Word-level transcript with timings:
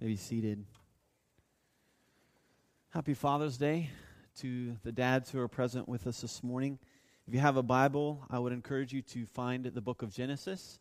May 0.00 0.06
be 0.06 0.16
seated. 0.16 0.64
Happy 2.90 3.14
Father's 3.14 3.56
Day 3.56 3.90
to 4.38 4.76
the 4.84 4.92
dads 4.92 5.28
who 5.28 5.40
are 5.40 5.48
present 5.48 5.88
with 5.88 6.06
us 6.06 6.20
this 6.20 6.44
morning. 6.44 6.78
If 7.26 7.34
you 7.34 7.40
have 7.40 7.56
a 7.56 7.64
Bible, 7.64 8.24
I 8.30 8.38
would 8.38 8.52
encourage 8.52 8.92
you 8.92 9.02
to 9.02 9.26
find 9.26 9.64
the 9.64 9.80
book 9.80 10.02
of 10.02 10.14
Genesis. 10.14 10.78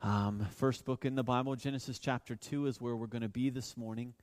Um, 0.00 0.46
first 0.52 0.86
book 0.86 1.04
in 1.04 1.14
the 1.14 1.22
Bible, 1.22 1.56
Genesis 1.56 1.98
chapter 1.98 2.36
2, 2.36 2.68
is 2.68 2.80
where 2.80 2.96
we're 2.96 3.06
going 3.06 3.20
to 3.20 3.28
be 3.28 3.50
this 3.50 3.76
morning. 3.76 4.14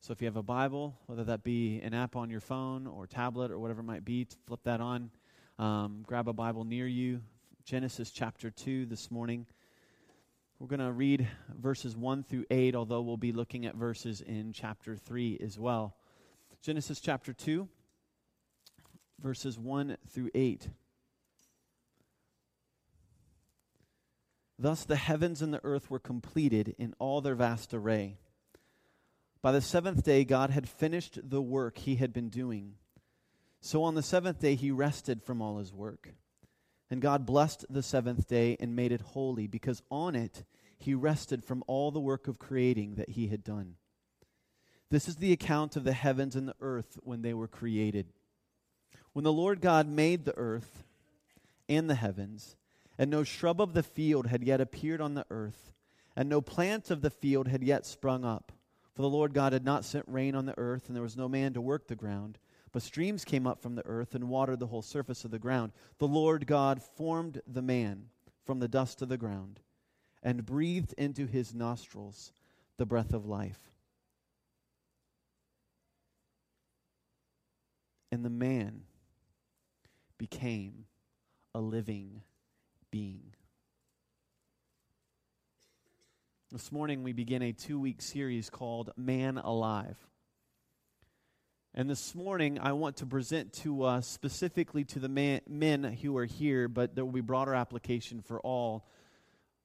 So 0.00 0.12
if 0.12 0.22
you 0.22 0.26
have 0.26 0.36
a 0.36 0.42
Bible, 0.42 0.98
whether 1.04 1.24
that 1.24 1.44
be 1.44 1.78
an 1.82 1.92
app 1.92 2.16
on 2.16 2.30
your 2.30 2.40
phone 2.40 2.86
or 2.86 3.06
tablet 3.06 3.50
or 3.50 3.58
whatever 3.58 3.80
it 3.80 3.84
might 3.84 4.06
be, 4.06 4.26
flip 4.46 4.60
that 4.64 4.80
on. 4.80 5.10
Um, 5.58 6.02
grab 6.06 6.28
a 6.28 6.32
Bible 6.32 6.64
near 6.64 6.86
you. 6.86 7.20
Genesis 7.66 8.10
chapter 8.10 8.50
2 8.50 8.86
this 8.86 9.10
morning. 9.10 9.44
We're 10.58 10.68
going 10.68 10.80
to 10.80 10.92
read 10.92 11.28
verses 11.54 11.98
1 11.98 12.22
through 12.22 12.46
8, 12.50 12.74
although 12.74 13.02
we'll 13.02 13.18
be 13.18 13.32
looking 13.32 13.66
at 13.66 13.74
verses 13.74 14.22
in 14.22 14.54
chapter 14.54 14.96
3 14.96 15.38
as 15.42 15.58
well. 15.58 15.96
Genesis 16.62 16.98
chapter 16.98 17.34
2, 17.34 17.68
verses 19.20 19.58
1 19.58 19.98
through 20.08 20.30
8. 20.34 20.70
Thus 24.58 24.84
the 24.84 24.96
heavens 24.96 25.42
and 25.42 25.52
the 25.52 25.60
earth 25.62 25.90
were 25.90 25.98
completed 25.98 26.74
in 26.78 26.94
all 26.98 27.20
their 27.20 27.34
vast 27.34 27.74
array. 27.74 28.16
By 29.42 29.52
the 29.52 29.60
seventh 29.60 30.04
day, 30.04 30.24
God 30.24 30.48
had 30.48 30.66
finished 30.66 31.18
the 31.22 31.42
work 31.42 31.76
he 31.76 31.96
had 31.96 32.14
been 32.14 32.30
doing. 32.30 32.76
So 33.60 33.82
on 33.82 33.94
the 33.94 34.02
seventh 34.02 34.40
day, 34.40 34.54
he 34.54 34.70
rested 34.70 35.22
from 35.22 35.42
all 35.42 35.58
his 35.58 35.74
work. 35.74 36.14
And 36.90 37.00
God 37.00 37.26
blessed 37.26 37.64
the 37.68 37.82
seventh 37.82 38.28
day 38.28 38.56
and 38.60 38.76
made 38.76 38.92
it 38.92 39.00
holy, 39.00 39.46
because 39.46 39.82
on 39.90 40.14
it 40.14 40.44
he 40.78 40.94
rested 40.94 41.44
from 41.44 41.64
all 41.66 41.90
the 41.90 42.00
work 42.00 42.28
of 42.28 42.38
creating 42.38 42.94
that 42.94 43.10
he 43.10 43.28
had 43.28 43.42
done. 43.42 43.74
This 44.90 45.08
is 45.08 45.16
the 45.16 45.32
account 45.32 45.74
of 45.74 45.84
the 45.84 45.92
heavens 45.92 46.36
and 46.36 46.46
the 46.46 46.54
earth 46.60 46.98
when 47.02 47.22
they 47.22 47.34
were 47.34 47.48
created. 47.48 48.12
When 49.12 49.24
the 49.24 49.32
Lord 49.32 49.60
God 49.60 49.88
made 49.88 50.24
the 50.24 50.36
earth 50.36 50.84
and 51.68 51.90
the 51.90 51.96
heavens, 51.96 52.54
and 52.98 53.10
no 53.10 53.24
shrub 53.24 53.60
of 53.60 53.74
the 53.74 53.82
field 53.82 54.28
had 54.28 54.44
yet 54.44 54.60
appeared 54.60 55.00
on 55.00 55.14
the 55.14 55.26
earth, 55.28 55.72
and 56.14 56.28
no 56.28 56.40
plant 56.40 56.90
of 56.90 57.02
the 57.02 57.10
field 57.10 57.48
had 57.48 57.64
yet 57.64 57.84
sprung 57.84 58.24
up, 58.24 58.52
for 58.94 59.02
the 59.02 59.08
Lord 59.08 59.34
God 59.34 59.52
had 59.52 59.64
not 59.64 59.84
sent 59.84 60.04
rain 60.06 60.36
on 60.36 60.46
the 60.46 60.56
earth, 60.56 60.84
and 60.86 60.94
there 60.94 61.02
was 61.02 61.16
no 61.16 61.28
man 61.28 61.52
to 61.54 61.60
work 61.60 61.88
the 61.88 61.96
ground 61.96 62.38
but 62.76 62.82
streams 62.82 63.24
came 63.24 63.46
up 63.46 63.62
from 63.62 63.74
the 63.74 63.86
earth 63.86 64.14
and 64.14 64.28
watered 64.28 64.60
the 64.60 64.66
whole 64.66 64.82
surface 64.82 65.24
of 65.24 65.30
the 65.30 65.38
ground. 65.38 65.72
The 65.96 66.06
Lord 66.06 66.46
God 66.46 66.82
formed 66.82 67.40
the 67.46 67.62
man 67.62 68.10
from 68.44 68.58
the 68.58 68.68
dust 68.68 69.00
of 69.00 69.08
the 69.08 69.16
ground 69.16 69.60
and 70.22 70.44
breathed 70.44 70.92
into 70.98 71.24
his 71.24 71.54
nostrils 71.54 72.32
the 72.76 72.84
breath 72.84 73.14
of 73.14 73.24
life. 73.24 73.72
And 78.12 78.22
the 78.22 78.28
man 78.28 78.82
became 80.18 80.84
a 81.54 81.60
living 81.62 82.20
being. 82.90 83.32
This 86.52 86.70
morning, 86.70 87.02
we 87.02 87.14
begin 87.14 87.40
a 87.40 87.54
two 87.54 87.80
week 87.80 88.02
series 88.02 88.50
called 88.50 88.90
Man 88.98 89.38
Alive. 89.38 89.96
And 91.78 91.90
this 91.90 92.14
morning, 92.14 92.58
I 92.58 92.72
want 92.72 92.96
to 92.96 93.06
present 93.06 93.52
to 93.64 93.82
us, 93.82 94.06
specifically 94.06 94.84
to 94.84 94.98
the 94.98 95.10
man, 95.10 95.42
men 95.46 95.84
who 95.84 96.16
are 96.16 96.24
here, 96.24 96.68
but 96.68 96.94
there 96.94 97.04
will 97.04 97.12
be 97.12 97.20
broader 97.20 97.54
application 97.54 98.22
for 98.22 98.40
all, 98.40 98.88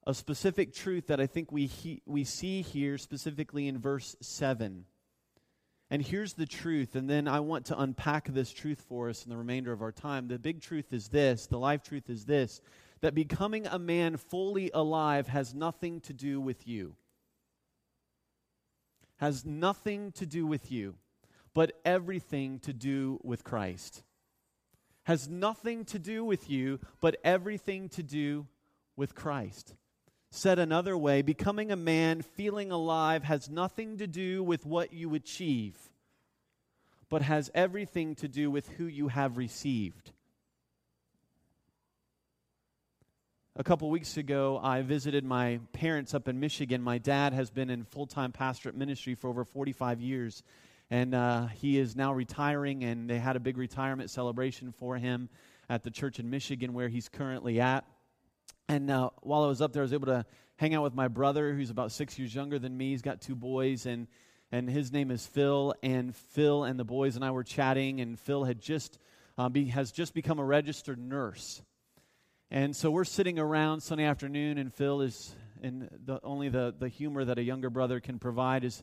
a 0.06 0.12
specific 0.12 0.74
truth 0.74 1.06
that 1.06 1.22
I 1.22 1.26
think 1.26 1.50
we, 1.50 1.64
he, 1.64 2.02
we 2.04 2.24
see 2.24 2.60
here, 2.60 2.98
specifically 2.98 3.66
in 3.66 3.78
verse 3.78 4.14
7. 4.20 4.84
And 5.88 6.02
here's 6.02 6.34
the 6.34 6.44
truth, 6.44 6.96
and 6.96 7.08
then 7.08 7.26
I 7.26 7.40
want 7.40 7.64
to 7.66 7.80
unpack 7.80 8.28
this 8.28 8.52
truth 8.52 8.84
for 8.86 9.08
us 9.08 9.24
in 9.24 9.30
the 9.30 9.36
remainder 9.38 9.72
of 9.72 9.80
our 9.80 9.92
time. 9.92 10.28
The 10.28 10.38
big 10.38 10.60
truth 10.60 10.92
is 10.92 11.08
this 11.08 11.46
the 11.46 11.58
life 11.58 11.82
truth 11.82 12.10
is 12.10 12.26
this 12.26 12.60
that 13.00 13.14
becoming 13.14 13.66
a 13.66 13.78
man 13.78 14.18
fully 14.18 14.70
alive 14.74 15.28
has 15.28 15.54
nothing 15.54 16.00
to 16.02 16.12
do 16.12 16.42
with 16.42 16.68
you. 16.68 16.94
Has 19.16 19.46
nothing 19.46 20.12
to 20.12 20.26
do 20.26 20.46
with 20.46 20.70
you 20.70 20.94
but 21.54 21.72
everything 21.84 22.58
to 22.60 22.72
do 22.72 23.20
with 23.22 23.44
Christ. 23.44 24.02
Has 25.04 25.28
nothing 25.28 25.84
to 25.86 25.98
do 25.98 26.24
with 26.24 26.48
you, 26.48 26.78
but 27.00 27.16
everything 27.24 27.88
to 27.90 28.02
do 28.02 28.46
with 28.96 29.14
Christ. 29.14 29.74
Said 30.30 30.58
another 30.58 30.96
way, 30.96 31.20
becoming 31.22 31.70
a 31.70 31.76
man, 31.76 32.22
feeling 32.22 32.70
alive, 32.70 33.24
has 33.24 33.50
nothing 33.50 33.98
to 33.98 34.06
do 34.06 34.42
with 34.42 34.64
what 34.64 34.92
you 34.92 35.14
achieve, 35.14 35.76
but 37.10 37.20
has 37.22 37.50
everything 37.54 38.14
to 38.16 38.28
do 38.28 38.50
with 38.50 38.68
who 38.70 38.86
you 38.86 39.08
have 39.08 39.36
received. 39.36 40.12
A 43.54 43.62
couple 43.62 43.90
weeks 43.90 44.16
ago, 44.16 44.58
I 44.62 44.80
visited 44.80 45.22
my 45.22 45.60
parents 45.74 46.14
up 46.14 46.26
in 46.26 46.40
Michigan. 46.40 46.80
My 46.80 46.96
dad 46.96 47.34
has 47.34 47.50
been 47.50 47.68
in 47.68 47.84
full 47.84 48.06
time 48.06 48.32
pastorate 48.32 48.74
ministry 48.74 49.14
for 49.14 49.28
over 49.28 49.44
45 49.44 50.00
years 50.00 50.42
and 50.92 51.14
uh, 51.14 51.46
he 51.46 51.78
is 51.78 51.96
now 51.96 52.12
retiring, 52.12 52.84
and 52.84 53.08
they 53.08 53.18
had 53.18 53.34
a 53.34 53.40
big 53.40 53.56
retirement 53.56 54.10
celebration 54.10 54.72
for 54.72 54.98
him 54.98 55.30
at 55.70 55.82
the 55.84 55.90
church 55.90 56.18
in 56.18 56.28
Michigan 56.28 56.74
where 56.74 56.90
he's 56.90 57.08
currently 57.08 57.62
at. 57.62 57.86
And 58.68 58.90
uh, 58.90 59.08
while 59.22 59.42
I 59.42 59.46
was 59.46 59.62
up 59.62 59.72
there, 59.72 59.80
I 59.80 59.84
was 59.84 59.94
able 59.94 60.08
to 60.08 60.26
hang 60.56 60.74
out 60.74 60.82
with 60.82 60.94
my 60.94 61.08
brother, 61.08 61.54
who's 61.54 61.70
about 61.70 61.92
six 61.92 62.18
years 62.18 62.34
younger 62.34 62.58
than 62.58 62.76
me. 62.76 62.90
He's 62.90 63.00
got 63.00 63.22
two 63.22 63.34
boys, 63.34 63.86
and 63.86 64.06
and 64.52 64.68
his 64.68 64.92
name 64.92 65.10
is 65.10 65.26
Phil. 65.26 65.74
And 65.82 66.14
Phil 66.14 66.64
and 66.64 66.78
the 66.78 66.84
boys 66.84 67.16
and 67.16 67.24
I 67.24 67.30
were 67.30 67.42
chatting, 67.42 68.02
and 68.02 68.20
Phil 68.20 68.44
had 68.44 68.60
just 68.60 68.98
uh, 69.38 69.48
be, 69.48 69.64
has 69.68 69.92
just 69.92 70.12
become 70.12 70.38
a 70.38 70.44
registered 70.44 70.98
nurse. 70.98 71.62
And 72.50 72.76
so 72.76 72.90
we're 72.90 73.04
sitting 73.04 73.38
around 73.38 73.80
Sunday 73.80 74.04
afternoon, 74.04 74.58
and 74.58 74.70
Phil 74.70 75.00
is, 75.00 75.34
and 75.62 75.88
the, 76.04 76.20
only 76.22 76.50
the, 76.50 76.74
the 76.78 76.88
humor 76.88 77.24
that 77.24 77.38
a 77.38 77.42
younger 77.42 77.70
brother 77.70 77.98
can 77.98 78.18
provide 78.18 78.62
is 78.62 78.82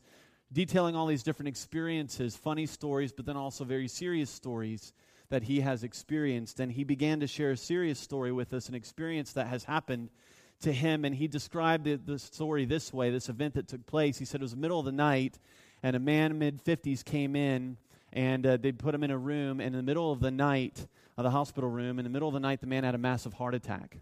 detailing 0.51 0.95
all 0.95 1.05
these 1.05 1.23
different 1.23 1.47
experiences, 1.47 2.35
funny 2.35 2.65
stories, 2.65 3.11
but 3.11 3.25
then 3.25 3.37
also 3.37 3.63
very 3.63 3.87
serious 3.87 4.29
stories 4.29 4.93
that 5.29 5.43
he 5.43 5.59
has 5.59 5.83
experienced. 5.83 6.59
And 6.59 6.71
he 6.71 6.83
began 6.83 7.19
to 7.19 7.27
share 7.27 7.51
a 7.51 7.57
serious 7.57 7.99
story 7.99 8.31
with 8.31 8.53
us, 8.53 8.67
an 8.67 8.75
experience 8.75 9.33
that 9.33 9.47
has 9.47 9.63
happened 9.63 10.09
to 10.61 10.71
him. 10.71 11.05
And 11.05 11.13
he 11.13 11.27
described 11.27 11.85
the, 12.05 12.19
story 12.19 12.65
this 12.65 12.91
way 12.91 13.11
this 13.11 13.29
event 13.29 13.53
that 13.53 13.67
took 13.67 13.85
place. 13.85 14.17
He 14.17 14.25
said 14.25 14.41
it 14.41 14.43
was 14.43 14.51
the 14.51 14.57
middle 14.57 14.79
of 14.79 14.85
the 14.85 14.91
night, 14.91 15.37
and 15.83 15.95
a 15.95 15.99
man 15.99 16.39
mid 16.39 16.63
50s 16.63 17.05
came 17.05 17.35
in. 17.35 17.77
And 18.11 18.43
uh, 18.45 18.57
they 18.57 18.71
put 18.71 18.95
him 18.95 19.03
in 19.03 19.11
a 19.11 19.17
room. 19.17 19.59
And 19.59 19.75
in 19.75 19.77
the 19.77 19.83
middle 19.83 20.11
of 20.11 20.19
the 20.19 20.31
night, 20.31 20.87
uh, 21.15 21.21
the 21.21 21.29
hospital 21.29 21.69
room, 21.69 21.99
in 21.99 22.03
the 22.03 22.09
middle 22.09 22.27
of 22.27 22.33
the 22.33 22.39
night, 22.39 22.59
the 22.59 22.65
man 22.65 22.83
had 22.83 22.95
a 22.95 22.97
massive 22.97 23.33
heart 23.33 23.53
attack. 23.53 23.99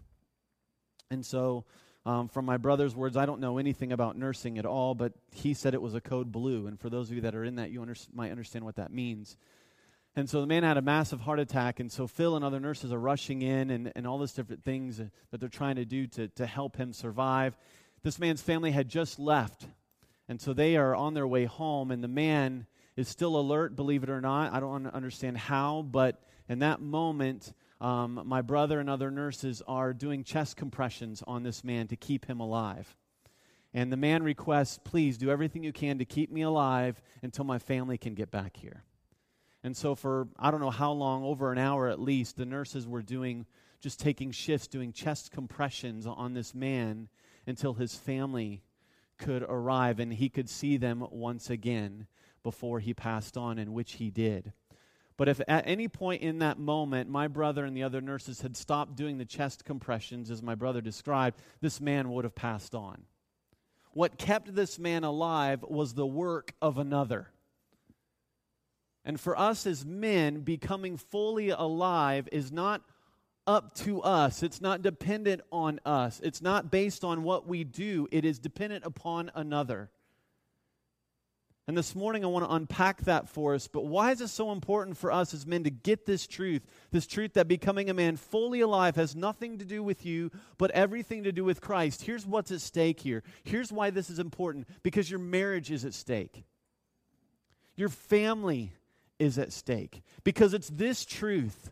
And 1.10 1.26
so 1.26 1.64
um, 2.08 2.28
from 2.28 2.46
my 2.46 2.56
brother's 2.56 2.96
words, 2.96 3.18
I 3.18 3.26
don't 3.26 3.38
know 3.38 3.58
anything 3.58 3.92
about 3.92 4.16
nursing 4.16 4.56
at 4.56 4.64
all, 4.64 4.94
but 4.94 5.12
he 5.30 5.52
said 5.52 5.74
it 5.74 5.82
was 5.82 5.94
a 5.94 6.00
code 6.00 6.32
blue. 6.32 6.66
And 6.66 6.80
for 6.80 6.88
those 6.88 7.10
of 7.10 7.16
you 7.16 7.20
that 7.20 7.34
are 7.34 7.44
in 7.44 7.56
that, 7.56 7.70
you 7.70 7.82
under- 7.82 7.94
might 8.14 8.30
understand 8.30 8.64
what 8.64 8.76
that 8.76 8.90
means. 8.90 9.36
And 10.16 10.28
so 10.28 10.40
the 10.40 10.46
man 10.46 10.62
had 10.62 10.78
a 10.78 10.82
massive 10.82 11.20
heart 11.20 11.38
attack. 11.38 11.80
And 11.80 11.92
so 11.92 12.06
Phil 12.06 12.34
and 12.34 12.42
other 12.42 12.60
nurses 12.60 12.94
are 12.94 12.98
rushing 12.98 13.42
in 13.42 13.70
and, 13.70 13.92
and 13.94 14.06
all 14.06 14.18
these 14.18 14.32
different 14.32 14.64
things 14.64 14.96
that 14.96 15.38
they're 15.38 15.50
trying 15.50 15.76
to 15.76 15.84
do 15.84 16.06
to, 16.06 16.28
to 16.28 16.46
help 16.46 16.76
him 16.76 16.94
survive. 16.94 17.58
This 18.02 18.18
man's 18.18 18.40
family 18.40 18.70
had 18.70 18.88
just 18.88 19.18
left. 19.18 19.66
And 20.30 20.40
so 20.40 20.54
they 20.54 20.78
are 20.78 20.94
on 20.94 21.12
their 21.12 21.26
way 21.26 21.44
home. 21.44 21.90
And 21.90 22.02
the 22.02 22.08
man 22.08 22.66
is 22.96 23.06
still 23.08 23.38
alert, 23.38 23.76
believe 23.76 24.02
it 24.02 24.08
or 24.08 24.22
not. 24.22 24.54
I 24.54 24.60
don't 24.60 24.86
understand 24.86 25.36
how, 25.36 25.82
but 25.82 26.22
in 26.48 26.60
that 26.60 26.80
moment, 26.80 27.52
um, 27.80 28.22
my 28.24 28.42
brother 28.42 28.80
and 28.80 28.90
other 28.90 29.10
nurses 29.10 29.62
are 29.68 29.92
doing 29.92 30.24
chest 30.24 30.56
compressions 30.56 31.22
on 31.26 31.42
this 31.42 31.62
man 31.62 31.86
to 31.88 31.96
keep 31.96 32.26
him 32.26 32.40
alive. 32.40 32.96
And 33.72 33.92
the 33.92 33.96
man 33.96 34.22
requests, 34.22 34.78
please 34.82 35.18
do 35.18 35.30
everything 35.30 35.62
you 35.62 35.72
can 35.72 35.98
to 35.98 36.04
keep 36.04 36.32
me 36.32 36.42
alive 36.42 37.00
until 37.22 37.44
my 37.44 37.58
family 37.58 37.98
can 37.98 38.14
get 38.14 38.30
back 38.30 38.56
here. 38.56 38.82
And 39.62 39.76
so, 39.76 39.94
for 39.94 40.28
I 40.38 40.50
don't 40.50 40.60
know 40.60 40.70
how 40.70 40.92
long, 40.92 41.22
over 41.22 41.52
an 41.52 41.58
hour 41.58 41.88
at 41.88 42.00
least, 42.00 42.36
the 42.36 42.46
nurses 42.46 42.86
were 42.86 43.02
doing, 43.02 43.46
just 43.80 44.00
taking 44.00 44.30
shifts, 44.30 44.66
doing 44.66 44.92
chest 44.92 45.30
compressions 45.30 46.06
on 46.06 46.32
this 46.32 46.54
man 46.54 47.08
until 47.46 47.74
his 47.74 47.94
family 47.94 48.62
could 49.18 49.42
arrive 49.42 49.98
and 50.00 50.12
he 50.12 50.28
could 50.28 50.48
see 50.48 50.76
them 50.76 51.04
once 51.10 51.50
again 51.50 52.06
before 52.42 52.80
he 52.80 52.94
passed 52.94 53.36
on, 53.36 53.58
and 53.58 53.74
which 53.74 53.94
he 53.94 54.10
did. 54.10 54.52
But 55.18 55.28
if 55.28 55.40
at 55.48 55.66
any 55.66 55.88
point 55.88 56.22
in 56.22 56.38
that 56.38 56.58
moment 56.58 57.10
my 57.10 57.26
brother 57.26 57.64
and 57.64 57.76
the 57.76 57.82
other 57.82 58.00
nurses 58.00 58.40
had 58.40 58.56
stopped 58.56 58.94
doing 58.94 59.18
the 59.18 59.24
chest 59.24 59.64
compressions, 59.64 60.30
as 60.30 60.42
my 60.42 60.54
brother 60.54 60.80
described, 60.80 61.38
this 61.60 61.80
man 61.80 62.10
would 62.12 62.24
have 62.24 62.36
passed 62.36 62.74
on. 62.74 63.02
What 63.92 64.16
kept 64.16 64.54
this 64.54 64.78
man 64.78 65.02
alive 65.02 65.64
was 65.68 65.92
the 65.92 66.06
work 66.06 66.54
of 66.62 66.78
another. 66.78 67.30
And 69.04 69.18
for 69.18 69.36
us 69.36 69.66
as 69.66 69.84
men, 69.84 70.42
becoming 70.42 70.96
fully 70.96 71.50
alive 71.50 72.28
is 72.30 72.52
not 72.52 72.82
up 73.44 73.74
to 73.74 74.00
us. 74.02 74.44
It's 74.44 74.60
not 74.60 74.82
dependent 74.82 75.40
on 75.50 75.80
us. 75.84 76.20
It's 76.22 76.42
not 76.42 76.70
based 76.70 77.02
on 77.02 77.24
what 77.24 77.48
we 77.48 77.64
do. 77.64 78.06
It 78.12 78.24
is 78.24 78.38
dependent 78.38 78.84
upon 78.84 79.32
another. 79.34 79.90
And 81.68 81.76
this 81.76 81.94
morning, 81.94 82.24
I 82.24 82.28
want 82.28 82.46
to 82.46 82.54
unpack 82.54 83.02
that 83.02 83.28
for 83.28 83.54
us. 83.54 83.68
But 83.68 83.84
why 83.84 84.10
is 84.10 84.22
it 84.22 84.28
so 84.28 84.52
important 84.52 84.96
for 84.96 85.12
us 85.12 85.34
as 85.34 85.46
men 85.46 85.64
to 85.64 85.70
get 85.70 86.06
this 86.06 86.26
truth? 86.26 86.66
This 86.92 87.06
truth 87.06 87.34
that 87.34 87.46
becoming 87.46 87.90
a 87.90 87.94
man 87.94 88.16
fully 88.16 88.62
alive 88.62 88.96
has 88.96 89.14
nothing 89.14 89.58
to 89.58 89.66
do 89.66 89.82
with 89.82 90.06
you, 90.06 90.30
but 90.56 90.70
everything 90.70 91.24
to 91.24 91.30
do 91.30 91.44
with 91.44 91.60
Christ. 91.60 92.00
Here's 92.00 92.26
what's 92.26 92.50
at 92.50 92.62
stake 92.62 93.00
here. 93.00 93.22
Here's 93.44 93.70
why 93.70 93.90
this 93.90 94.08
is 94.08 94.18
important 94.18 94.66
because 94.82 95.10
your 95.10 95.20
marriage 95.20 95.70
is 95.70 95.84
at 95.84 95.92
stake, 95.92 96.42
your 97.76 97.90
family 97.90 98.72
is 99.18 99.38
at 99.38 99.52
stake. 99.52 100.02
Because 100.24 100.54
it's 100.54 100.70
this 100.70 101.04
truth 101.04 101.70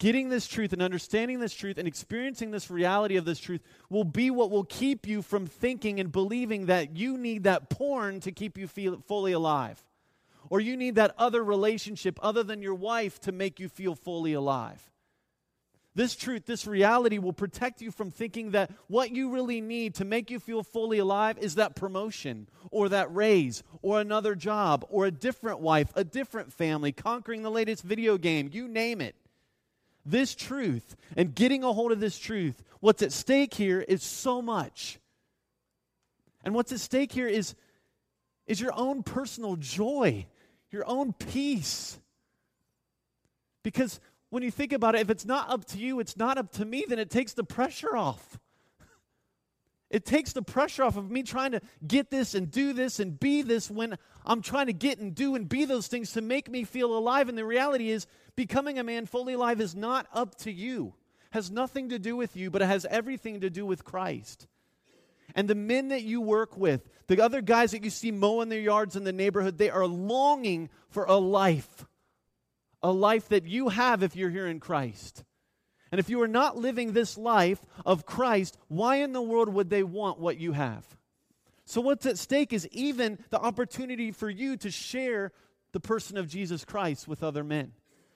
Getting 0.00 0.28
this 0.28 0.48
truth 0.48 0.72
and 0.72 0.82
understanding 0.82 1.38
this 1.38 1.54
truth 1.54 1.78
and 1.78 1.86
experiencing 1.86 2.50
this 2.50 2.68
reality 2.68 3.16
of 3.16 3.24
this 3.24 3.38
truth 3.38 3.62
will 3.88 4.04
be 4.04 4.30
what 4.30 4.50
will 4.50 4.64
keep 4.64 5.06
you 5.06 5.22
from 5.22 5.46
thinking 5.46 6.00
and 6.00 6.10
believing 6.10 6.66
that 6.66 6.96
you 6.96 7.16
need 7.16 7.44
that 7.44 7.70
porn 7.70 8.20
to 8.20 8.32
keep 8.32 8.58
you 8.58 8.66
feel 8.66 9.00
fully 9.06 9.32
alive. 9.32 9.82
Or 10.50 10.60
you 10.60 10.76
need 10.76 10.96
that 10.96 11.14
other 11.16 11.42
relationship 11.42 12.18
other 12.22 12.42
than 12.42 12.60
your 12.60 12.74
wife 12.74 13.20
to 13.20 13.32
make 13.32 13.60
you 13.60 13.68
feel 13.68 13.94
fully 13.94 14.32
alive. 14.32 14.90
This 15.94 16.16
truth, 16.16 16.44
this 16.44 16.66
reality 16.66 17.18
will 17.18 17.32
protect 17.32 17.80
you 17.80 17.92
from 17.92 18.10
thinking 18.10 18.50
that 18.50 18.72
what 18.88 19.12
you 19.12 19.30
really 19.30 19.60
need 19.60 19.94
to 19.94 20.04
make 20.04 20.28
you 20.28 20.40
feel 20.40 20.64
fully 20.64 20.98
alive 20.98 21.38
is 21.38 21.54
that 21.54 21.76
promotion 21.76 22.48
or 22.72 22.88
that 22.88 23.14
raise 23.14 23.62
or 23.80 24.00
another 24.00 24.34
job 24.34 24.84
or 24.90 25.06
a 25.06 25.12
different 25.12 25.60
wife, 25.60 25.92
a 25.94 26.02
different 26.02 26.52
family, 26.52 26.90
conquering 26.90 27.42
the 27.42 27.50
latest 27.50 27.84
video 27.84 28.18
game, 28.18 28.50
you 28.52 28.66
name 28.66 29.00
it 29.00 29.14
this 30.04 30.34
truth 30.34 30.96
and 31.16 31.34
getting 31.34 31.64
a 31.64 31.72
hold 31.72 31.92
of 31.92 32.00
this 32.00 32.18
truth, 32.18 32.62
what's 32.80 33.02
at 33.02 33.12
stake 33.12 33.54
here 33.54 33.80
is 33.80 34.02
so 34.02 34.42
much. 34.42 34.98
And 36.44 36.54
what's 36.54 36.72
at 36.72 36.80
stake 36.80 37.12
here 37.12 37.28
is, 37.28 37.54
is 38.46 38.60
your 38.60 38.72
own 38.74 39.02
personal 39.02 39.56
joy, 39.56 40.26
your 40.70 40.86
own 40.86 41.12
peace. 41.12 41.98
Because 43.62 44.00
when 44.28 44.42
you 44.42 44.50
think 44.50 44.72
about 44.72 44.94
it, 44.94 45.00
if 45.00 45.10
it's 45.10 45.24
not 45.24 45.48
up 45.48 45.64
to 45.66 45.78
you, 45.78 46.00
it's 46.00 46.16
not 46.16 46.38
up 46.38 46.52
to 46.52 46.64
me, 46.64 46.84
then 46.86 46.98
it 46.98 47.10
takes 47.10 47.32
the 47.32 47.44
pressure 47.44 47.96
off. 47.96 48.38
It 49.94 50.04
takes 50.04 50.32
the 50.32 50.42
pressure 50.42 50.82
off 50.82 50.96
of 50.96 51.08
me 51.08 51.22
trying 51.22 51.52
to 51.52 51.60
get 51.86 52.10
this 52.10 52.34
and 52.34 52.50
do 52.50 52.72
this 52.72 52.98
and 52.98 53.16
be 53.16 53.42
this 53.42 53.70
when 53.70 53.96
I'm 54.26 54.42
trying 54.42 54.66
to 54.66 54.72
get 54.72 54.98
and 54.98 55.14
do 55.14 55.36
and 55.36 55.48
be 55.48 55.66
those 55.66 55.86
things 55.86 56.10
to 56.14 56.20
make 56.20 56.50
me 56.50 56.64
feel 56.64 56.98
alive. 56.98 57.28
And 57.28 57.38
the 57.38 57.44
reality 57.44 57.90
is, 57.90 58.08
becoming 58.34 58.76
a 58.76 58.82
man 58.82 59.06
fully 59.06 59.34
alive 59.34 59.60
is 59.60 59.76
not 59.76 60.08
up 60.12 60.34
to 60.38 60.50
you, 60.50 60.94
has 61.30 61.48
nothing 61.48 61.90
to 61.90 62.00
do 62.00 62.16
with 62.16 62.36
you, 62.36 62.50
but 62.50 62.60
it 62.60 62.66
has 62.66 62.84
everything 62.86 63.42
to 63.42 63.50
do 63.50 63.64
with 63.64 63.84
Christ. 63.84 64.48
And 65.36 65.46
the 65.46 65.54
men 65.54 65.90
that 65.90 66.02
you 66.02 66.20
work 66.20 66.56
with, 66.56 66.90
the 67.06 67.20
other 67.20 67.40
guys 67.40 67.70
that 67.70 67.84
you 67.84 67.90
see 67.90 68.10
mowing 68.10 68.48
their 68.48 68.58
yards 68.58 68.96
in 68.96 69.04
the 69.04 69.12
neighborhood, 69.12 69.58
they 69.58 69.70
are 69.70 69.86
longing 69.86 70.70
for 70.90 71.04
a 71.04 71.18
life, 71.18 71.86
a 72.82 72.90
life 72.90 73.28
that 73.28 73.46
you 73.46 73.68
have 73.68 74.02
if 74.02 74.16
you're 74.16 74.30
here 74.30 74.48
in 74.48 74.58
Christ. 74.58 75.22
And 75.94 76.00
if 76.00 76.10
you 76.10 76.20
are 76.22 76.26
not 76.26 76.56
living 76.56 76.92
this 76.92 77.16
life 77.16 77.64
of 77.86 78.04
Christ, 78.04 78.58
why 78.66 78.96
in 78.96 79.12
the 79.12 79.22
world 79.22 79.48
would 79.48 79.70
they 79.70 79.84
want 79.84 80.18
what 80.18 80.38
you 80.38 80.50
have? 80.50 80.84
So, 81.66 81.80
what's 81.80 82.04
at 82.04 82.18
stake 82.18 82.52
is 82.52 82.66
even 82.72 83.16
the 83.30 83.38
opportunity 83.38 84.10
for 84.10 84.28
you 84.28 84.56
to 84.56 84.72
share 84.72 85.30
the 85.70 85.78
person 85.78 86.16
of 86.16 86.26
Jesus 86.26 86.64
Christ 86.64 87.06
with 87.06 87.22
other 87.22 87.44
men. 87.44 87.74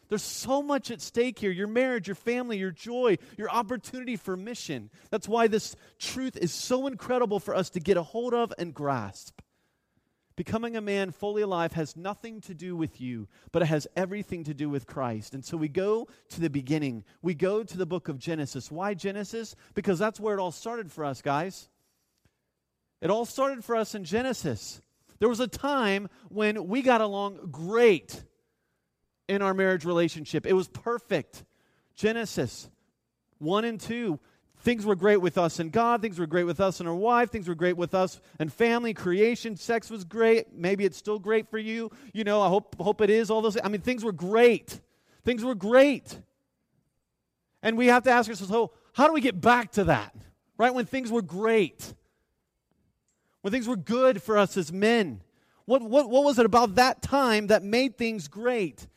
There's 0.09 0.25
so 0.25 0.61
much 0.61 0.91
at 0.91 1.01
stake 1.01 1.39
here 1.39 1.53
your 1.53 1.69
marriage, 1.69 2.09
your 2.09 2.17
family, 2.17 2.59
your 2.59 2.73
joy, 2.73 3.17
your 3.37 3.49
opportunity 3.49 4.17
for 4.17 4.37
mission. 4.37 4.91
That's 5.11 5.29
why 5.29 5.47
this 5.47 5.77
truth 6.01 6.37
is 6.37 6.53
so 6.53 6.89
incredible 6.89 7.39
for 7.39 7.55
us 7.55 7.71
to 7.71 7.79
get 7.79 7.97
a 7.97 8.03
hold 8.03 8.35
of 8.35 8.53
and 8.59 8.75
grasp. 8.75 9.41
Becoming 10.39 10.77
a 10.77 10.81
man 10.81 11.11
fully 11.11 11.43
alive 11.43 11.73
has 11.73 11.97
nothing 11.97 12.41
to 12.43 12.55
do 12.55 12.77
with 12.77 13.01
you, 13.01 13.27
but 13.51 13.61
it 13.61 13.65
has 13.65 13.89
everything 13.97 14.45
to 14.45 14.55
do 14.55 14.71
with 14.71 14.87
Christ. 14.87 15.35
And 15.35 15.45
so 15.45 15.57
we 15.57 15.67
go 15.67 16.07
to 16.29 16.41
the 16.41 16.49
beginning. 16.49 17.03
We 17.23 17.35
go 17.35 17.65
to 17.65 17.77
the 17.77 17.87
book 17.87 18.07
of 18.07 18.21
Genesis. 18.21 18.71
Why 18.71 18.95
Genesis? 18.95 19.57
Because 19.75 19.99
that's 19.99 20.21
where 20.21 20.37
it 20.37 20.41
all 20.41 20.53
started 20.53 20.93
for 20.93 21.05
us, 21.05 21.23
guys. 21.23 21.69
It 23.01 23.11
all 23.11 23.25
started 23.25 23.65
for 23.65 23.75
us 23.75 23.97
in 23.97 24.05
Genesis. 24.05 24.81
There 25.19 25.29
was 25.29 25.41
a 25.41 25.49
time 25.49 26.09
when 26.29 26.69
we 26.69 26.83
got 26.83 27.01
along 27.01 27.49
great 27.51 28.23
in 29.27 29.43
our 29.43 29.55
marriage 29.55 29.85
relationship, 29.85 30.47
it 30.47 30.53
was 30.53 30.69
perfect. 30.69 31.43
Genesis 31.97 32.71
1 33.39 33.65
and 33.65 33.81
2 33.81 34.21
Things 34.61 34.85
were 34.85 34.97
great 34.97 35.19
with 35.19 35.39
us 35.39 35.61
and 35.61 35.71
God. 35.71 36.03
Things 36.03 36.19
were 36.19 36.27
great 36.27 36.45
with 36.45 36.61
us 36.61 36.81
and 36.81 36.89
our 36.89 36.95
wife. 36.95 37.31
Things 37.31 37.49
were 37.49 37.55
great 37.55 37.77
with 37.77 37.95
us 37.95 38.21
and 38.39 38.53
family. 38.53 38.93
Creation, 38.93 39.57
sex 39.57 39.89
was 39.89 40.05
great. 40.05 40.53
Maybe 40.53 40.85
it's 40.85 40.97
still 40.97 41.19
great 41.19 41.49
for 41.49 41.59
you. 41.59 41.91
You 42.13 42.25
know, 42.25 42.43
I 42.43 42.49
hope, 42.49 42.77
hope 42.81 43.01
it 43.01 43.11
is. 43.11 43.31
All 43.31 43.41
those. 43.41 43.57
I 43.63 43.69
mean, 43.69 43.81
things 43.81 44.05
were 44.05 44.13
great. 44.13 44.81
Things 45.25 45.45
were 45.45 45.55
great. 45.55 46.19
And 47.63 47.79
we 47.79 47.87
have 47.87 48.03
to 48.05 48.11
ask 48.11 48.29
ourselves, 48.29 48.53
oh, 48.53 48.73
how 48.93 49.07
do 49.07 49.13
we 49.13 49.21
get 49.21 49.41
back 49.41 49.73
to 49.73 49.85
that? 49.85 50.15
Right? 50.57 50.75
When 50.75 50.87
things 50.87 51.11
were 51.11 51.23
great. 51.23 51.95
When 53.43 53.53
things 53.53 53.69
were 53.69 53.77
good 53.77 54.21
for 54.21 54.37
us 54.37 54.57
as 54.57 54.73
men. 54.73 55.23
What, 55.67 55.83
what, 55.83 56.11
what 56.11 56.25
was 56.25 56.39
it 56.39 56.47
about 56.47 56.75
that 56.77 57.01
time 57.01 57.49
that 57.49 57.63
made 57.63 57.97
things 57.97 58.27
great? 58.27 58.89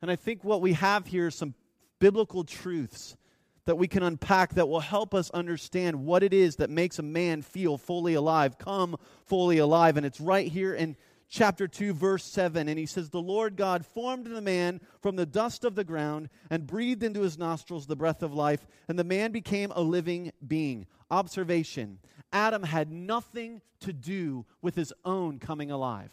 And 0.00 0.10
I 0.10 0.16
think 0.16 0.42
what 0.42 0.60
we 0.60 0.72
have 0.72 1.06
here 1.06 1.28
is 1.28 1.36
some 1.36 1.54
biblical 2.00 2.42
truths 2.42 3.16
that 3.64 3.78
we 3.78 3.86
can 3.86 4.02
unpack 4.02 4.54
that 4.54 4.68
will 4.68 4.80
help 4.80 5.14
us 5.14 5.30
understand 5.30 6.04
what 6.04 6.22
it 6.22 6.34
is 6.34 6.56
that 6.56 6.70
makes 6.70 6.98
a 6.98 7.02
man 7.02 7.42
feel 7.42 7.78
fully 7.78 8.14
alive, 8.14 8.58
come 8.58 8.96
fully 9.26 9.58
alive. 9.58 9.96
And 9.96 10.04
it's 10.04 10.20
right 10.20 10.50
here 10.50 10.74
in 10.74 10.96
chapter 11.28 11.68
2, 11.68 11.94
verse 11.94 12.24
7. 12.24 12.68
And 12.68 12.78
he 12.78 12.86
says, 12.86 13.10
The 13.10 13.20
Lord 13.20 13.56
God 13.56 13.86
formed 13.86 14.26
the 14.26 14.40
man 14.40 14.80
from 15.00 15.16
the 15.16 15.26
dust 15.26 15.64
of 15.64 15.74
the 15.76 15.84
ground 15.84 16.28
and 16.50 16.66
breathed 16.66 17.02
into 17.04 17.20
his 17.20 17.38
nostrils 17.38 17.86
the 17.86 17.96
breath 17.96 18.22
of 18.22 18.34
life, 18.34 18.66
and 18.88 18.98
the 18.98 19.04
man 19.04 19.30
became 19.30 19.72
a 19.74 19.82
living 19.82 20.32
being. 20.46 20.86
Observation 21.10 21.98
Adam 22.32 22.62
had 22.62 22.90
nothing 22.90 23.60
to 23.80 23.92
do 23.92 24.46
with 24.62 24.74
his 24.74 24.92
own 25.04 25.38
coming 25.38 25.70
alive, 25.70 26.10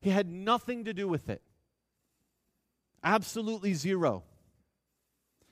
he 0.00 0.10
had 0.10 0.30
nothing 0.30 0.84
to 0.84 0.94
do 0.94 1.06
with 1.06 1.28
it. 1.28 1.42
Absolutely 3.04 3.72
zero. 3.74 4.24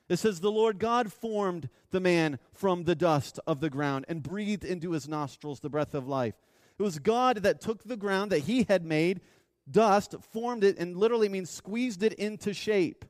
It 0.08 0.18
says, 0.18 0.40
The 0.40 0.50
Lord 0.50 0.78
God 0.78 1.12
formed 1.12 1.68
the 1.90 2.00
man 2.00 2.38
from 2.52 2.84
the 2.84 2.94
dust 2.94 3.40
of 3.46 3.60
the 3.60 3.70
ground 3.70 4.04
and 4.08 4.22
breathed 4.22 4.64
into 4.64 4.92
his 4.92 5.08
nostrils 5.08 5.60
the 5.60 5.70
breath 5.70 5.94
of 5.94 6.06
life. 6.06 6.34
It 6.78 6.82
was 6.82 6.98
God 6.98 7.38
that 7.38 7.60
took 7.60 7.84
the 7.84 7.96
ground 7.96 8.32
that 8.32 8.40
he 8.40 8.64
had 8.64 8.84
made, 8.84 9.20
dust, 9.70 10.14
formed 10.32 10.64
it, 10.64 10.78
and 10.78 10.96
literally 10.96 11.28
means 11.28 11.50
squeezed 11.50 12.02
it 12.02 12.12
into 12.14 12.52
shape. 12.52 13.04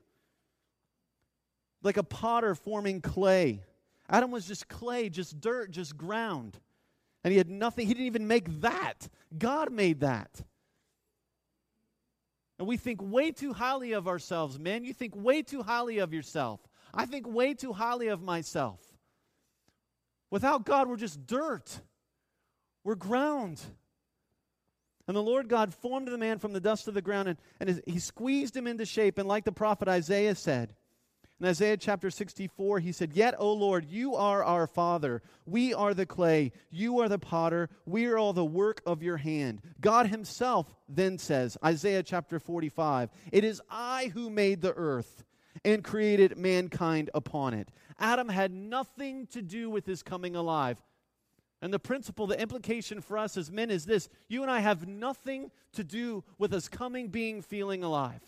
Like 1.82 1.96
a 1.96 2.02
potter 2.02 2.54
forming 2.54 3.00
clay. 3.00 3.62
Adam 4.08 4.30
was 4.30 4.46
just 4.46 4.68
clay, 4.68 5.08
just 5.08 5.40
dirt, 5.40 5.70
just 5.70 5.96
ground. 5.96 6.58
And 7.24 7.32
he 7.32 7.38
had 7.38 7.48
nothing, 7.48 7.86
he 7.86 7.94
didn't 7.94 8.06
even 8.06 8.28
make 8.28 8.60
that. 8.60 9.08
God 9.36 9.72
made 9.72 10.00
that. 10.00 10.42
And 12.58 12.68
we 12.68 12.76
think 12.76 13.00
way 13.02 13.32
too 13.32 13.52
highly 13.52 13.92
of 13.92 14.06
ourselves, 14.06 14.58
man. 14.58 14.84
You 14.84 14.92
think 14.92 15.16
way 15.16 15.42
too 15.42 15.62
highly 15.62 15.98
of 15.98 16.12
yourself. 16.12 16.60
I 16.96 17.06
think 17.06 17.26
way 17.26 17.54
too 17.54 17.72
highly 17.72 18.08
of 18.08 18.22
myself. 18.22 18.80
Without 20.30 20.64
God, 20.64 20.88
we're 20.88 20.96
just 20.96 21.26
dirt, 21.26 21.80
we're 22.82 22.94
ground. 22.94 23.60
And 25.06 25.14
the 25.14 25.22
Lord 25.22 25.48
God 25.48 25.74
formed 25.74 26.08
the 26.08 26.16
man 26.16 26.38
from 26.38 26.54
the 26.54 26.60
dust 26.60 26.88
of 26.88 26.94
the 26.94 27.02
ground, 27.02 27.28
and, 27.28 27.38
and 27.60 27.82
he 27.86 27.98
squeezed 27.98 28.56
him 28.56 28.66
into 28.66 28.86
shape. 28.86 29.18
And 29.18 29.28
like 29.28 29.44
the 29.44 29.52
prophet 29.52 29.86
Isaiah 29.86 30.34
said, 30.34 30.74
in 31.40 31.46
Isaiah 31.46 31.76
chapter 31.76 32.10
64, 32.10 32.78
he 32.78 32.92
said, 32.92 33.12
Yet, 33.12 33.34
O 33.38 33.52
Lord, 33.52 33.84
you 33.84 34.14
are 34.14 34.44
our 34.44 34.66
Father. 34.66 35.20
We 35.44 35.74
are 35.74 35.92
the 35.92 36.06
clay. 36.06 36.52
You 36.70 37.00
are 37.00 37.08
the 37.08 37.18
potter. 37.18 37.68
We 37.84 38.06
are 38.06 38.16
all 38.16 38.32
the 38.32 38.44
work 38.44 38.80
of 38.86 39.02
your 39.02 39.16
hand. 39.16 39.60
God 39.80 40.06
himself 40.06 40.72
then 40.88 41.18
says, 41.18 41.58
Isaiah 41.62 42.04
chapter 42.04 42.38
45, 42.38 43.10
It 43.32 43.44
is 43.44 43.60
I 43.68 44.12
who 44.14 44.30
made 44.30 44.62
the 44.62 44.72
earth 44.74 45.24
and 45.64 45.82
created 45.82 46.36
mankind 46.36 47.10
upon 47.14 47.54
it. 47.54 47.68
Adam 47.98 48.28
had 48.28 48.52
nothing 48.52 49.26
to 49.28 49.42
do 49.42 49.70
with 49.70 49.86
his 49.86 50.02
coming 50.02 50.36
alive. 50.36 50.76
And 51.62 51.72
the 51.72 51.78
principle, 51.78 52.26
the 52.26 52.38
implication 52.38 53.00
for 53.00 53.16
us 53.16 53.36
as 53.36 53.50
men 53.50 53.70
is 53.70 53.86
this 53.86 54.08
you 54.28 54.42
and 54.42 54.50
I 54.50 54.60
have 54.60 54.86
nothing 54.86 55.50
to 55.72 55.82
do 55.82 56.22
with 56.38 56.52
us 56.52 56.68
coming, 56.68 57.08
being, 57.08 57.40
feeling 57.40 57.82
alive. 57.82 58.20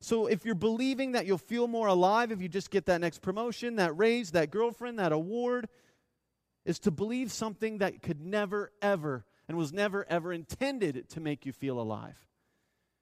So 0.00 0.26
if 0.26 0.44
you're 0.44 0.54
believing 0.54 1.12
that 1.12 1.26
you'll 1.26 1.38
feel 1.38 1.66
more 1.66 1.88
alive 1.88 2.30
if 2.30 2.40
you 2.40 2.48
just 2.48 2.70
get 2.70 2.86
that 2.86 3.00
next 3.00 3.20
promotion, 3.20 3.76
that 3.76 3.96
raise, 3.96 4.32
that 4.32 4.50
girlfriend, 4.50 4.98
that 4.98 5.12
award, 5.12 5.68
is 6.64 6.78
to 6.80 6.90
believe 6.90 7.32
something 7.32 7.78
that 7.78 8.02
could 8.02 8.20
never, 8.20 8.72
ever, 8.82 9.24
and 9.48 9.56
was 9.56 9.72
never, 9.72 10.04
ever 10.08 10.32
intended 10.32 11.08
to 11.10 11.20
make 11.20 11.46
you 11.46 11.52
feel 11.52 11.80
alive. 11.80 12.27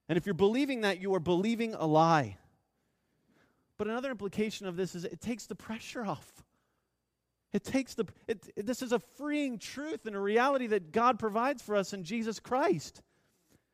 And 0.09 0.17
if 0.17 0.27
you're 0.27 0.35
believing 0.35 0.83
that, 0.83 1.01
you 1.01 1.15
are 1.15 1.21
believing 1.21 1.75
a 1.75 1.87
lie. 1.87 2.37
But 3.79 3.89
another 3.89 4.11
implication 4.11 4.67
of 4.67 4.77
this 4.77 4.95
is 4.95 5.05
it 5.05 5.21
takes 5.21 5.47
the 5.47 5.55
pressure 5.55 6.05
off. 6.05 6.45
It 7.53 7.65
takes 7.65 7.95
the, 7.95 8.07
it, 8.27 8.43
it, 8.57 8.67
this 8.67 8.83
is 8.83 8.93
a 8.93 8.99
freeing 8.99 9.59
truth 9.59 10.07
and 10.07 10.17
a 10.17 10.21
reality 10.21 10.67
that 10.69 10.93
God 10.93 11.19
provides 11.19 11.63
for 11.63 11.77
us 11.77 11.93
in 11.93 12.05
Jesus 12.05 12.39
Christ. 12.41 13.03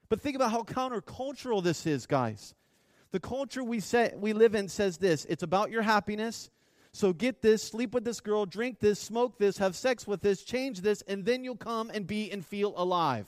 But 0.09 0.21
think 0.21 0.37
about 0.37 0.51
how 0.51 0.62
countercultural 0.62 1.62
this 1.62 1.87
is, 1.87 2.07
guys. 2.07 2.55
The 3.12 3.21
culture 3.21 3.65
we, 3.65 3.81
say, 3.81 4.12
we 4.17 4.33
live 4.33 4.55
in 4.55 4.69
says 4.69 4.99
this 4.99 5.25
it's 5.27 5.43
about 5.43 5.71
your 5.71 5.83
happiness. 5.83 6.51
So 6.95 7.15
get 7.15 7.41
this, 7.41 7.62
sleep 7.62 7.95
with 7.95 8.05
this 8.05 8.21
girl, 8.21 8.45
drink 8.45 8.79
this, 8.79 8.99
smoke 8.99 9.39
this, 9.39 9.57
have 9.59 9.75
sex 9.75 10.07
with 10.07 10.21
this, 10.21 10.43
change 10.43 10.83
this, 10.83 11.03
and 11.09 11.25
then 11.25 11.43
you'll 11.43 11.57
come 11.57 11.91
and 11.91 12.07
be 12.07 12.31
and 12.31 12.45
feel 12.45 12.75
alive. 12.77 13.27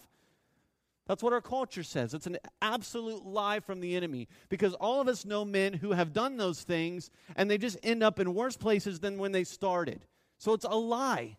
That's 1.06 1.22
what 1.22 1.34
our 1.34 1.42
culture 1.42 1.82
says. 1.82 2.14
It's 2.14 2.26
an 2.26 2.38
absolute 2.62 3.26
lie 3.26 3.60
from 3.60 3.80
the 3.80 3.94
enemy 3.94 4.28
because 4.48 4.72
all 4.74 5.00
of 5.00 5.08
us 5.08 5.26
know 5.26 5.44
men 5.44 5.74
who 5.74 5.92
have 5.92 6.14
done 6.14 6.38
those 6.38 6.62
things 6.62 7.10
and 7.36 7.50
they 7.50 7.58
just 7.58 7.76
end 7.82 8.02
up 8.02 8.18
in 8.18 8.34
worse 8.34 8.56
places 8.56 9.00
than 9.00 9.18
when 9.18 9.32
they 9.32 9.44
started. 9.44 10.06
So 10.38 10.54
it's 10.54 10.64
a 10.64 10.76
lie. 10.76 11.36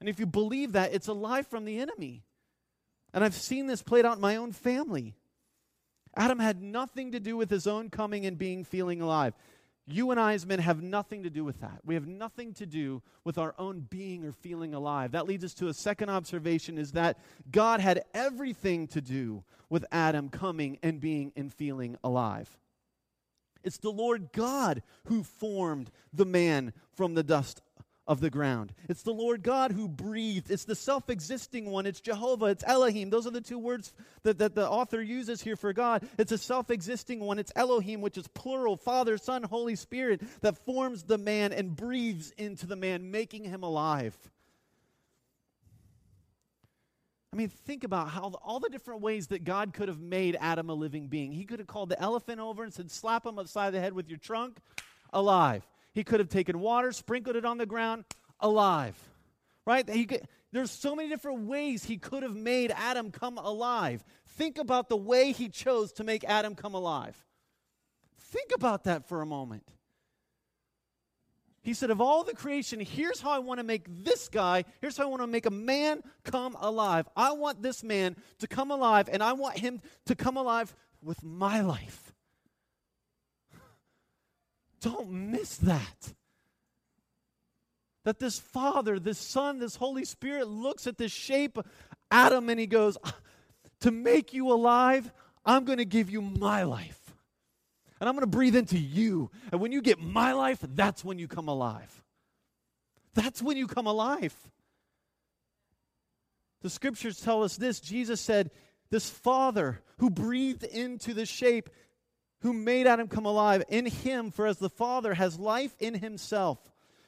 And 0.00 0.08
if 0.08 0.20
you 0.20 0.26
believe 0.26 0.72
that, 0.72 0.92
it's 0.92 1.08
a 1.08 1.12
lie 1.14 1.42
from 1.42 1.64
the 1.64 1.78
enemy. 1.78 2.22
And 3.14 3.24
I've 3.24 3.34
seen 3.34 3.66
this 3.66 3.82
played 3.82 4.04
out 4.04 4.16
in 4.16 4.20
my 4.20 4.36
own 4.36 4.52
family. 4.52 5.14
Adam 6.14 6.38
had 6.38 6.60
nothing 6.60 7.12
to 7.12 7.20
do 7.20 7.36
with 7.36 7.48
his 7.48 7.66
own 7.66 7.88
coming 7.88 8.26
and 8.26 8.36
being 8.36 8.64
feeling 8.64 9.00
alive. 9.00 9.32
You 9.86 10.12
and 10.12 10.20
I, 10.20 10.34
as 10.34 10.46
men, 10.46 10.60
have 10.60 10.80
nothing 10.80 11.24
to 11.24 11.30
do 11.30 11.44
with 11.44 11.60
that. 11.60 11.80
We 11.84 11.94
have 11.94 12.06
nothing 12.06 12.54
to 12.54 12.66
do 12.66 13.02
with 13.24 13.36
our 13.36 13.54
own 13.58 13.80
being 13.80 14.24
or 14.24 14.30
feeling 14.30 14.74
alive. 14.74 15.12
That 15.12 15.26
leads 15.26 15.44
us 15.44 15.54
to 15.54 15.68
a 15.68 15.74
second 15.74 16.08
observation 16.08 16.78
is 16.78 16.92
that 16.92 17.18
God 17.50 17.80
had 17.80 18.04
everything 18.14 18.86
to 18.88 19.00
do 19.00 19.42
with 19.68 19.84
Adam 19.90 20.28
coming 20.28 20.78
and 20.82 21.00
being 21.00 21.32
and 21.34 21.52
feeling 21.52 21.96
alive. 22.04 22.56
It's 23.64 23.78
the 23.78 23.90
Lord 23.90 24.32
God 24.32 24.82
who 25.06 25.22
formed 25.22 25.90
the 26.12 26.26
man 26.26 26.72
from 26.94 27.14
the 27.14 27.22
dust 27.22 27.60
of 28.06 28.20
the 28.20 28.30
ground. 28.30 28.72
It's 28.88 29.02
the 29.02 29.12
Lord 29.12 29.42
God 29.42 29.72
who 29.72 29.88
breathed. 29.88 30.50
It's 30.50 30.64
the 30.64 30.74
self 30.74 31.08
existing 31.08 31.70
one. 31.70 31.86
It's 31.86 32.00
Jehovah. 32.00 32.46
It's 32.46 32.64
Elohim. 32.66 33.10
Those 33.10 33.26
are 33.26 33.30
the 33.30 33.40
two 33.40 33.58
words 33.58 33.92
that, 34.24 34.38
that 34.38 34.54
the 34.54 34.68
author 34.68 35.00
uses 35.00 35.42
here 35.42 35.56
for 35.56 35.72
God. 35.72 36.06
It's 36.18 36.32
a 36.32 36.38
self 36.38 36.70
existing 36.70 37.20
one. 37.20 37.38
It's 37.38 37.52
Elohim, 37.54 38.00
which 38.00 38.18
is 38.18 38.26
plural 38.28 38.76
Father, 38.76 39.16
Son, 39.18 39.42
Holy 39.44 39.76
Spirit, 39.76 40.22
that 40.40 40.58
forms 40.64 41.04
the 41.04 41.18
man 41.18 41.52
and 41.52 41.76
breathes 41.76 42.32
into 42.36 42.66
the 42.66 42.76
man, 42.76 43.10
making 43.10 43.44
him 43.44 43.62
alive. 43.62 44.16
I 47.32 47.36
mean, 47.36 47.48
think 47.48 47.84
about 47.84 48.10
how 48.10 48.28
the, 48.28 48.36
all 48.38 48.60
the 48.60 48.68
different 48.68 49.00
ways 49.00 49.28
that 49.28 49.44
God 49.44 49.72
could 49.72 49.88
have 49.88 50.00
made 50.00 50.36
Adam 50.38 50.68
a 50.68 50.74
living 50.74 51.06
being. 51.06 51.32
He 51.32 51.44
could 51.44 51.60
have 51.60 51.68
called 51.68 51.88
the 51.88 52.00
elephant 52.00 52.40
over 52.40 52.62
and 52.62 52.74
said, 52.74 52.90
Slap 52.90 53.24
him 53.24 53.38
upside 53.38 53.72
the 53.72 53.80
head 53.80 53.94
with 53.94 54.08
your 54.08 54.18
trunk, 54.18 54.58
alive. 55.12 55.64
He 55.92 56.04
could 56.04 56.20
have 56.20 56.28
taken 56.28 56.60
water, 56.60 56.92
sprinkled 56.92 57.36
it 57.36 57.44
on 57.44 57.58
the 57.58 57.66
ground, 57.66 58.04
alive. 58.40 58.96
Right? 59.66 59.86
Could, 59.86 60.22
there's 60.52 60.70
so 60.70 60.94
many 60.94 61.08
different 61.08 61.46
ways 61.46 61.84
he 61.84 61.96
could 61.96 62.22
have 62.22 62.36
made 62.36 62.72
Adam 62.74 63.10
come 63.10 63.38
alive. 63.38 64.04
Think 64.26 64.58
about 64.58 64.88
the 64.88 64.96
way 64.96 65.32
he 65.32 65.48
chose 65.48 65.92
to 65.94 66.04
make 66.04 66.24
Adam 66.24 66.54
come 66.54 66.74
alive. 66.74 67.16
Think 68.18 68.50
about 68.54 68.84
that 68.84 69.08
for 69.08 69.22
a 69.22 69.26
moment. 69.26 69.64
He 71.62 71.74
said, 71.74 71.90
Of 71.90 72.00
all 72.00 72.24
the 72.24 72.34
creation, 72.34 72.80
here's 72.80 73.20
how 73.20 73.30
I 73.30 73.38
want 73.38 73.58
to 73.58 73.64
make 73.64 73.86
this 73.88 74.28
guy, 74.28 74.64
here's 74.80 74.96
how 74.96 75.04
I 75.04 75.06
want 75.06 75.22
to 75.22 75.26
make 75.26 75.46
a 75.46 75.50
man 75.50 76.02
come 76.24 76.56
alive. 76.60 77.08
I 77.16 77.32
want 77.32 77.62
this 77.62 77.84
man 77.84 78.16
to 78.40 78.48
come 78.48 78.70
alive, 78.70 79.08
and 79.10 79.22
I 79.22 79.34
want 79.34 79.58
him 79.58 79.80
to 80.06 80.14
come 80.14 80.36
alive 80.36 80.74
with 81.02 81.22
my 81.22 81.60
life. 81.60 82.11
Don't 84.82 85.10
miss 85.10 85.56
that. 85.58 86.12
That 88.04 88.18
this 88.18 88.38
Father, 88.38 88.98
this 88.98 89.18
Son, 89.18 89.60
this 89.60 89.76
Holy 89.76 90.04
Spirit 90.04 90.48
looks 90.48 90.86
at 90.86 90.98
this 90.98 91.12
shape, 91.12 91.58
Adam, 92.10 92.48
and 92.48 92.58
he 92.58 92.66
goes, 92.66 92.98
ah, 93.04 93.16
To 93.80 93.90
make 93.90 94.34
you 94.34 94.52
alive, 94.52 95.10
I'm 95.46 95.64
going 95.64 95.78
to 95.78 95.84
give 95.84 96.10
you 96.10 96.20
my 96.20 96.64
life. 96.64 96.98
And 98.00 98.08
I'm 98.08 98.16
going 98.16 98.22
to 98.22 98.26
breathe 98.26 98.56
into 98.56 98.78
you. 98.78 99.30
And 99.52 99.60
when 99.60 99.70
you 99.70 99.80
get 99.80 100.00
my 100.00 100.32
life, 100.32 100.58
that's 100.74 101.04
when 101.04 101.20
you 101.20 101.28
come 101.28 101.46
alive. 101.46 102.02
That's 103.14 103.40
when 103.40 103.56
you 103.56 103.68
come 103.68 103.86
alive. 103.86 104.34
The 106.62 106.70
scriptures 106.70 107.20
tell 107.20 107.44
us 107.44 107.56
this 107.56 107.78
Jesus 107.78 108.20
said, 108.20 108.50
This 108.90 109.08
Father 109.08 109.80
who 109.98 110.10
breathed 110.10 110.64
into 110.64 111.14
the 111.14 111.26
shape 111.26 111.70
who 112.42 112.52
made 112.52 112.86
Adam 112.86 113.08
come 113.08 113.24
alive. 113.24 113.64
In 113.68 113.86
him, 113.86 114.30
for 114.30 114.46
as 114.46 114.58
the 114.58 114.68
Father 114.68 115.14
has 115.14 115.38
life 115.38 115.74
in 115.80 115.94
himself. 115.94 116.58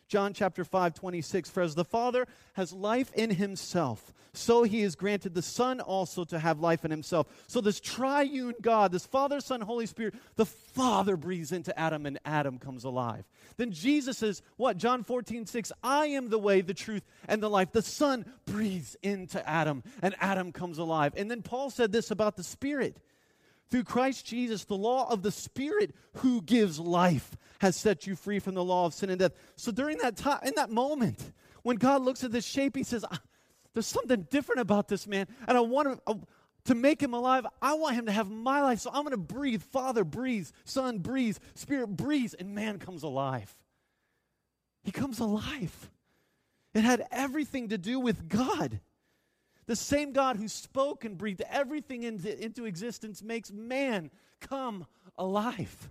John 0.08 0.34
chapter 0.34 0.64
5, 0.64 0.94
26. 0.94 1.50
For 1.50 1.62
as 1.62 1.74
the 1.74 1.84
Father 1.84 2.26
has 2.54 2.72
life 2.72 3.12
in 3.14 3.30
himself, 3.30 4.12
so 4.32 4.64
he 4.64 4.82
has 4.82 4.96
granted 4.96 5.34
the 5.34 5.42
Son 5.42 5.80
also 5.80 6.24
to 6.24 6.38
have 6.38 6.60
life 6.60 6.84
in 6.84 6.90
himself. 6.90 7.26
So, 7.46 7.60
this 7.60 7.80
triune 7.80 8.54
God, 8.60 8.92
this 8.92 9.06
Father, 9.06 9.40
Son, 9.40 9.60
Holy 9.60 9.86
Spirit, 9.86 10.14
the 10.36 10.46
Father 10.46 11.16
breathes 11.16 11.52
into 11.52 11.76
Adam 11.78 12.04
and 12.04 12.18
Adam 12.24 12.58
comes 12.58 12.84
alive. 12.84 13.24
Then 13.56 13.70
Jesus 13.70 14.18
says, 14.18 14.42
what? 14.56 14.76
John 14.76 15.04
14, 15.04 15.46
6. 15.46 15.72
I 15.82 16.06
am 16.06 16.28
the 16.28 16.38
way, 16.38 16.60
the 16.60 16.74
truth, 16.74 17.04
and 17.28 17.42
the 17.42 17.50
life. 17.50 17.70
The 17.72 17.82
Son 17.82 18.24
breathes 18.46 18.96
into 19.02 19.48
Adam 19.48 19.84
and 20.02 20.14
Adam 20.20 20.50
comes 20.52 20.78
alive. 20.78 21.14
And 21.16 21.30
then 21.30 21.42
Paul 21.42 21.70
said 21.70 21.92
this 21.92 22.10
about 22.10 22.36
the 22.36 22.42
Spirit. 22.42 22.98
Through 23.74 23.82
Christ 23.82 24.24
Jesus, 24.24 24.62
the 24.66 24.76
law 24.76 25.10
of 25.10 25.22
the 25.22 25.32
Spirit 25.32 25.96
who 26.18 26.40
gives 26.42 26.78
life 26.78 27.36
has 27.58 27.74
set 27.74 28.06
you 28.06 28.14
free 28.14 28.38
from 28.38 28.54
the 28.54 28.62
law 28.62 28.86
of 28.86 28.94
sin 28.94 29.10
and 29.10 29.18
death. 29.18 29.32
So 29.56 29.72
during 29.72 29.98
that 29.98 30.16
time, 30.16 30.38
in 30.44 30.52
that 30.54 30.70
moment, 30.70 31.32
when 31.64 31.74
God 31.78 32.02
looks 32.02 32.22
at 32.22 32.30
this 32.30 32.46
shape, 32.46 32.76
he 32.76 32.84
says, 32.84 33.04
ah, 33.10 33.20
There's 33.72 33.88
something 33.88 34.28
different 34.30 34.60
about 34.60 34.86
this 34.86 35.08
man, 35.08 35.26
and 35.48 35.58
I 35.58 35.60
want 35.60 35.88
to. 35.88 36.00
Uh, 36.06 36.14
to 36.66 36.74
make 36.74 37.02
him 37.02 37.12
alive, 37.12 37.44
I 37.60 37.74
want 37.74 37.96
him 37.96 38.06
to 38.06 38.12
have 38.12 38.30
my 38.30 38.62
life. 38.62 38.78
So 38.78 38.90
I'm 38.90 39.02
going 39.02 39.10
to 39.10 39.18
breathe. 39.18 39.62
Father 39.62 40.02
breathes, 40.02 40.50
Son 40.64 40.98
breathes, 40.98 41.38
Spirit 41.54 41.88
breathes, 41.88 42.32
and 42.32 42.54
man 42.54 42.78
comes 42.78 43.02
alive. 43.02 43.52
He 44.82 44.90
comes 44.90 45.18
alive. 45.18 45.90
It 46.72 46.82
had 46.82 47.06
everything 47.10 47.68
to 47.68 47.76
do 47.76 48.00
with 48.00 48.30
God. 48.30 48.80
The 49.66 49.76
same 49.76 50.12
God 50.12 50.36
who 50.36 50.48
spoke 50.48 51.04
and 51.04 51.16
breathed 51.16 51.42
everything 51.50 52.02
into, 52.02 52.42
into 52.42 52.66
existence 52.66 53.22
makes 53.22 53.50
man 53.50 54.10
come 54.40 54.86
alive. 55.16 55.90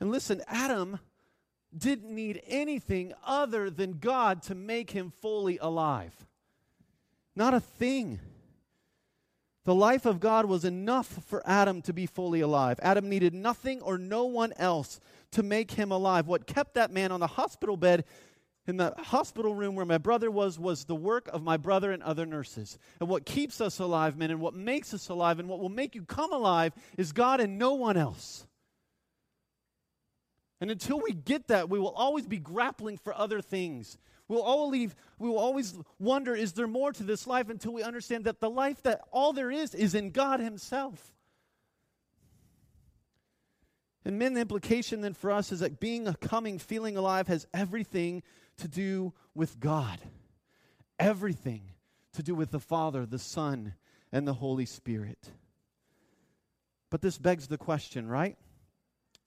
And 0.00 0.10
listen, 0.10 0.42
Adam 0.46 0.98
didn't 1.76 2.14
need 2.14 2.42
anything 2.46 3.12
other 3.24 3.70
than 3.70 3.98
God 3.98 4.42
to 4.42 4.54
make 4.54 4.90
him 4.90 5.10
fully 5.10 5.58
alive. 5.58 6.26
Not 7.34 7.54
a 7.54 7.60
thing. 7.60 8.20
The 9.64 9.74
life 9.74 10.06
of 10.06 10.20
God 10.20 10.46
was 10.46 10.64
enough 10.64 11.06
for 11.06 11.42
Adam 11.46 11.82
to 11.82 11.92
be 11.92 12.06
fully 12.06 12.40
alive. 12.40 12.80
Adam 12.82 13.08
needed 13.08 13.32
nothing 13.32 13.80
or 13.80 13.96
no 13.96 14.24
one 14.24 14.52
else 14.56 15.00
to 15.30 15.42
make 15.42 15.70
him 15.72 15.92
alive. 15.92 16.26
What 16.26 16.46
kept 16.46 16.74
that 16.74 16.90
man 16.90 17.12
on 17.12 17.20
the 17.20 17.26
hospital 17.28 17.76
bed 17.76 18.04
in 18.66 18.76
the 18.76 18.94
hospital 18.96 19.54
room 19.54 19.74
where 19.74 19.86
my 19.86 19.98
brother 19.98 20.30
was 20.30 20.58
was 20.58 20.84
the 20.84 20.94
work 20.94 21.28
of 21.32 21.42
my 21.42 21.56
brother 21.56 21.90
and 21.90 22.02
other 22.02 22.24
nurses. 22.24 22.78
And 23.00 23.08
what 23.08 23.26
keeps 23.26 23.60
us 23.60 23.78
alive, 23.80 24.16
men, 24.16 24.30
and 24.30 24.40
what 24.40 24.54
makes 24.54 24.94
us 24.94 25.08
alive, 25.08 25.40
and 25.40 25.48
what 25.48 25.58
will 25.58 25.68
make 25.68 25.94
you 25.94 26.02
come 26.02 26.32
alive 26.32 26.72
is 26.96 27.12
God 27.12 27.40
and 27.40 27.58
no 27.58 27.74
one 27.74 27.96
else. 27.96 28.46
And 30.60 30.70
until 30.70 31.00
we 31.00 31.12
get 31.12 31.48
that, 31.48 31.68
we 31.68 31.80
will 31.80 31.90
always 31.90 32.26
be 32.28 32.38
grappling 32.38 32.96
for 32.98 33.12
other 33.12 33.40
things. 33.40 33.98
We'll 34.28 34.42
always, 34.42 34.94
we 35.18 35.28
will 35.28 35.40
always 35.40 35.74
wonder, 35.98 36.36
is 36.36 36.52
there 36.52 36.68
more 36.68 36.92
to 36.92 37.02
this 37.02 37.26
life 37.26 37.50
until 37.50 37.72
we 37.72 37.82
understand 37.82 38.24
that 38.24 38.38
the 38.38 38.48
life 38.48 38.80
that 38.82 39.00
all 39.10 39.32
there 39.32 39.50
is 39.50 39.74
is 39.74 39.96
in 39.96 40.10
God 40.12 40.38
Himself. 40.38 41.12
And 44.04 44.18
men, 44.18 44.34
the 44.34 44.40
implication 44.40 45.00
then 45.00 45.14
for 45.14 45.32
us 45.32 45.52
is 45.52 45.60
that 45.60 45.80
being 45.80 46.06
a 46.06 46.14
coming, 46.14 46.58
feeling 46.58 46.96
alive 46.96 47.28
has 47.28 47.46
everything 47.52 48.22
to 48.58 48.68
do 48.68 49.12
with 49.34 49.60
God, 49.60 49.98
everything 50.98 51.72
to 52.14 52.22
do 52.22 52.34
with 52.34 52.50
the 52.50 52.60
Father, 52.60 53.06
the 53.06 53.18
Son, 53.18 53.74
and 54.12 54.26
the 54.26 54.34
Holy 54.34 54.66
Spirit. 54.66 55.30
But 56.90 57.00
this 57.00 57.16
begs 57.18 57.48
the 57.48 57.58
question, 57.58 58.08
right? 58.08 58.36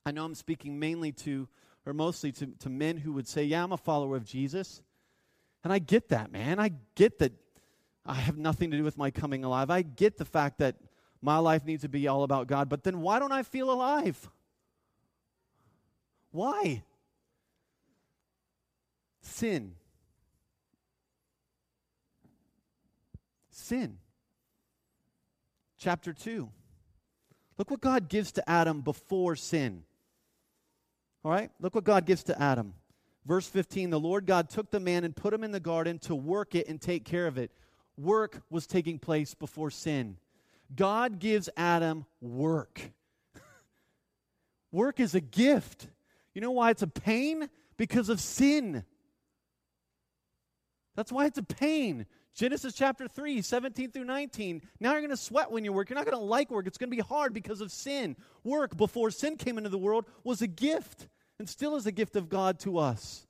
I 0.06 0.12
know 0.12 0.24
I'm 0.24 0.36
speaking 0.36 0.80
mainly 0.80 1.12
to, 1.14 1.48
or 1.86 1.94
mostly 1.94 2.32
to, 2.34 2.48
to 2.60 2.70
men 2.70 2.98
who 2.98 3.14
would 3.14 3.28
say, 3.28 3.44
Yeah, 3.44 3.64
I'm 3.64 3.72
a 3.72 3.78
follower 3.78 4.16
of 4.16 4.26
Jesus. 4.26 4.82
And 5.64 5.74
I 5.74 5.80
get 5.80 6.10
that, 6.10 6.32
man. 6.32 6.60
I 6.60 6.74
get 6.94 7.18
that 7.20 7.34
I 8.06 8.14
have 8.14 8.38
nothing 8.38 8.70
to 8.70 8.78
do 8.78 8.84
with 8.84 9.00
my 9.00 9.10
coming 9.10 9.44
alive. 9.44 9.72
I 9.72 9.82
get 9.82 10.18
the 10.18 10.26
fact 10.26 10.60
that 10.60 10.76
my 11.22 11.40
life 11.40 11.66
needs 11.66 11.82
to 11.82 11.90
be 11.90 12.08
all 12.08 12.22
about 12.22 12.46
God. 12.46 12.70
But 12.70 12.84
then 12.84 13.02
why 13.02 13.18
don't 13.18 13.32
I 13.32 13.42
feel 13.42 13.72
alive? 13.72 14.30
Why? 16.32 16.84
Sin. 19.26 19.74
Sin. 23.50 23.98
Chapter 25.78 26.14
2. 26.14 26.50
Look 27.58 27.72
what 27.72 27.82
God 27.82 28.08
gives 28.08 28.34
to 28.34 28.50
Adam 28.50 28.82
before 28.82 29.36
sin. 29.36 29.84
All 31.24 31.32
right? 31.32 31.50
Look 31.60 31.74
what 31.74 31.84
God 31.84 32.06
gives 32.06 32.24
to 32.26 32.40
Adam. 32.42 32.76
Verse 33.26 33.48
15 33.48 33.90
The 33.90 34.00
Lord 34.00 34.28
God 34.28 34.50
took 34.50 34.70
the 34.70 34.80
man 34.80 35.04
and 35.04 35.16
put 35.16 35.34
him 35.34 35.44
in 35.44 35.52
the 35.52 35.60
garden 35.60 35.98
to 36.00 36.16
work 36.16 36.54
it 36.54 36.68
and 36.68 36.80
take 36.80 37.04
care 37.04 37.26
of 37.26 37.38
it. 37.38 37.52
Work 37.98 38.44
was 38.50 38.68
taking 38.68 39.00
place 39.00 39.34
before 39.34 39.72
sin. 39.72 40.18
God 40.76 41.20
gives 41.20 41.50
Adam 41.58 42.06
work. 42.22 42.80
work 44.72 45.00
is 45.00 45.16
a 45.16 45.22
gift. 45.22 45.88
You 46.36 46.42
know 46.42 46.52
why 46.52 46.70
it's 46.70 46.84
a 46.84 46.88
pain? 46.88 47.50
Because 47.76 48.10
of 48.10 48.22
sin. 48.22 48.84
That's 50.96 51.12
why 51.12 51.26
it's 51.26 51.38
a 51.38 51.44
pain. 51.44 52.06
Genesis 52.34 52.74
chapter 52.74 53.08
3, 53.08 53.42
17 53.42 53.92
through 53.92 54.04
19. 54.04 54.62
Now 54.80 54.92
you're 54.92 55.00
going 55.00 55.10
to 55.10 55.18
sweat 55.18 55.52
when 55.52 55.64
you 55.64 55.72
work. 55.72 55.90
You're 55.90 55.98
not 55.98 56.06
going 56.06 56.18
to 56.18 56.24
like 56.24 56.52
work. 56.52 56.68
It's 56.68 56.78
going 56.78 56.90
to 56.90 56.96
be 56.96 57.02
hard 57.02 57.34
because 57.34 57.62
of 57.62 57.72
sin. 57.72 58.18
Work, 58.44 58.76
before 58.76 59.10
sin 59.10 59.38
came 59.38 59.58
into 59.58 59.70
the 59.70 59.78
world, 59.78 60.06
was 60.24 60.42
a 60.42 60.48
gift 60.48 61.08
and 61.40 61.50
still 61.50 61.76
is 61.76 61.86
a 61.86 61.92
gift 61.92 62.16
of 62.16 62.30
God 62.30 62.60
to 62.60 62.78
us. 62.78 63.26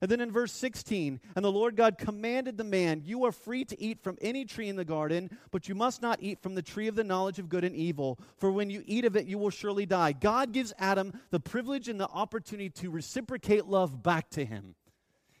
And 0.00 0.10
then 0.10 0.20
in 0.20 0.32
verse 0.32 0.50
16, 0.52 1.20
and 1.36 1.44
the 1.44 1.52
Lord 1.52 1.76
God 1.76 1.96
commanded 1.96 2.58
the 2.58 2.64
man, 2.64 3.02
You 3.04 3.24
are 3.24 3.30
free 3.30 3.64
to 3.66 3.80
eat 3.80 4.02
from 4.02 4.18
any 4.20 4.44
tree 4.44 4.68
in 4.68 4.74
the 4.74 4.84
garden, 4.84 5.30
but 5.52 5.68
you 5.68 5.76
must 5.76 6.02
not 6.02 6.18
eat 6.20 6.42
from 6.42 6.56
the 6.56 6.62
tree 6.62 6.88
of 6.88 6.96
the 6.96 7.04
knowledge 7.04 7.38
of 7.38 7.48
good 7.48 7.62
and 7.62 7.76
evil, 7.76 8.18
for 8.36 8.50
when 8.50 8.68
you 8.68 8.82
eat 8.84 9.04
of 9.04 9.14
it, 9.14 9.26
you 9.26 9.38
will 9.38 9.50
surely 9.50 9.86
die. 9.86 10.10
God 10.10 10.50
gives 10.50 10.72
Adam 10.76 11.12
the 11.30 11.38
privilege 11.38 11.88
and 11.88 12.00
the 12.00 12.08
opportunity 12.08 12.68
to 12.70 12.90
reciprocate 12.90 13.66
love 13.66 14.02
back 14.02 14.28
to 14.30 14.44
him. 14.44 14.74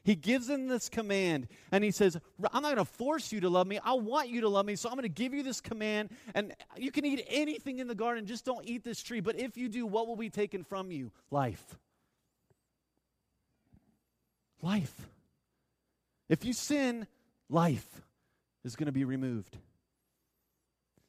He 0.04 0.14
gives 0.16 0.48
him 0.48 0.66
this 0.66 0.88
command 0.88 1.46
and 1.70 1.84
he 1.84 1.90
says, 1.90 2.18
I'm 2.52 2.62
not 2.62 2.74
going 2.74 2.84
to 2.84 2.92
force 2.92 3.32
you 3.32 3.40
to 3.40 3.48
love 3.48 3.66
me. 3.66 3.78
I 3.84 3.92
want 3.92 4.28
you 4.28 4.40
to 4.40 4.48
love 4.48 4.66
me. 4.66 4.74
So 4.74 4.88
I'm 4.88 4.96
going 4.96 5.04
to 5.04 5.08
give 5.08 5.32
you 5.32 5.42
this 5.42 5.60
command. 5.60 6.10
And 6.34 6.54
you 6.76 6.90
can 6.90 7.04
eat 7.04 7.24
anything 7.28 7.78
in 7.78 7.86
the 7.86 7.94
garden, 7.94 8.26
just 8.26 8.44
don't 8.44 8.66
eat 8.66 8.82
this 8.82 9.02
tree. 9.02 9.20
But 9.20 9.38
if 9.38 9.56
you 9.56 9.68
do, 9.68 9.86
what 9.86 10.08
will 10.08 10.16
be 10.16 10.30
taken 10.30 10.64
from 10.64 10.90
you? 10.90 11.12
Life. 11.30 11.76
Life. 14.60 15.08
If 16.28 16.44
you 16.44 16.52
sin, 16.52 17.06
life 17.48 18.02
is 18.64 18.76
going 18.76 18.86
to 18.86 18.92
be 18.92 19.04
removed. 19.04 19.56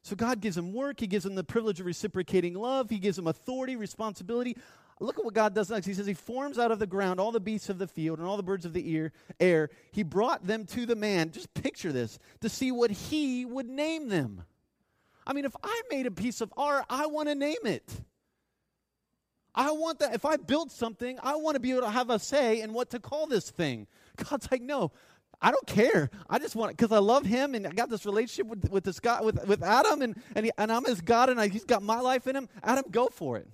So 0.02 0.14
God 0.14 0.40
gives 0.40 0.56
him 0.56 0.74
work. 0.74 1.00
He 1.00 1.06
gives 1.06 1.24
him 1.24 1.34
the 1.34 1.42
privilege 1.42 1.80
of 1.80 1.86
reciprocating 1.86 2.54
love. 2.54 2.90
He 2.90 2.98
gives 2.98 3.18
him 3.18 3.26
authority, 3.26 3.74
responsibility. 3.74 4.56
Look 5.00 5.18
at 5.18 5.24
what 5.24 5.34
God 5.34 5.54
does 5.54 5.70
next. 5.70 5.86
He 5.86 5.94
says, 5.94 6.06
He 6.06 6.14
forms 6.14 6.58
out 6.58 6.70
of 6.70 6.78
the 6.78 6.86
ground 6.86 7.18
all 7.18 7.32
the 7.32 7.40
beasts 7.40 7.68
of 7.68 7.78
the 7.78 7.86
field 7.88 8.18
and 8.18 8.28
all 8.28 8.36
the 8.36 8.42
birds 8.42 8.64
of 8.64 8.72
the 8.72 8.90
ear, 8.90 9.12
air. 9.40 9.70
He 9.90 10.02
brought 10.02 10.46
them 10.46 10.66
to 10.66 10.86
the 10.86 10.94
man. 10.94 11.30
Just 11.30 11.52
picture 11.54 11.92
this 11.92 12.18
to 12.40 12.48
see 12.48 12.70
what 12.70 12.90
he 12.90 13.44
would 13.44 13.68
name 13.68 14.08
them. 14.08 14.44
I 15.26 15.32
mean, 15.32 15.44
if 15.44 15.56
I 15.62 15.82
made 15.90 16.06
a 16.06 16.10
piece 16.10 16.40
of 16.40 16.52
art, 16.56 16.84
I 16.88 17.06
want 17.06 17.28
to 17.28 17.34
name 17.34 17.64
it. 17.64 18.00
I 19.54 19.70
want 19.72 20.00
that. 20.00 20.14
If 20.14 20.24
I 20.24 20.36
build 20.36 20.70
something, 20.70 21.18
I 21.22 21.36
want 21.36 21.54
to 21.54 21.60
be 21.60 21.70
able 21.70 21.82
to 21.82 21.90
have 21.90 22.10
a 22.10 22.18
say 22.18 22.60
in 22.60 22.72
what 22.72 22.90
to 22.90 23.00
call 23.00 23.26
this 23.26 23.50
thing. 23.50 23.86
God's 24.16 24.48
like, 24.50 24.62
no, 24.62 24.92
I 25.40 25.50
don't 25.50 25.66
care. 25.66 26.10
I 26.28 26.38
just 26.38 26.56
want 26.56 26.70
it 26.70 26.76
because 26.76 26.92
I 26.92 26.98
love 26.98 27.24
him 27.24 27.54
and 27.54 27.66
I 27.66 27.70
got 27.70 27.88
this 27.88 28.04
relationship 28.04 28.46
with, 28.46 28.70
with 28.70 28.84
this 28.84 29.00
guy, 29.00 29.20
with, 29.22 29.46
with 29.46 29.62
Adam, 29.62 30.02
and, 30.02 30.20
and, 30.34 30.46
he, 30.46 30.52
and 30.58 30.72
I'm 30.72 30.84
his 30.84 31.00
God 31.00 31.30
and 31.30 31.40
I, 31.40 31.48
he's 31.48 31.64
got 31.64 31.82
my 31.82 32.00
life 32.00 32.26
in 32.26 32.36
him. 32.36 32.48
Adam, 32.62 32.84
go 32.90 33.06
for 33.06 33.38
it. 33.38 33.48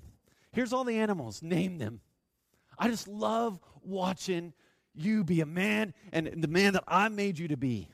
Here's 0.52 0.72
all 0.72 0.84
the 0.84 0.98
animals, 0.98 1.42
name 1.42 1.78
them. 1.78 2.00
I 2.78 2.88
just 2.88 3.08
love 3.08 3.60
watching 3.82 4.52
you 4.94 5.22
be 5.22 5.40
a 5.40 5.46
man 5.46 5.94
and 6.12 6.42
the 6.42 6.48
man 6.48 6.72
that 6.72 6.84
I 6.88 7.08
made 7.08 7.38
you 7.38 7.48
to 7.48 7.56
be. 7.56 7.88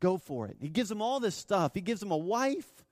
Go 0.00 0.18
for 0.18 0.46
it. 0.48 0.56
He 0.60 0.68
gives 0.68 0.88
them 0.88 1.02
all 1.02 1.20
this 1.20 1.34
stuff. 1.34 1.72
He 1.74 1.80
gives 1.80 2.00
them 2.00 2.10
a 2.10 2.16
wife. 2.16 2.84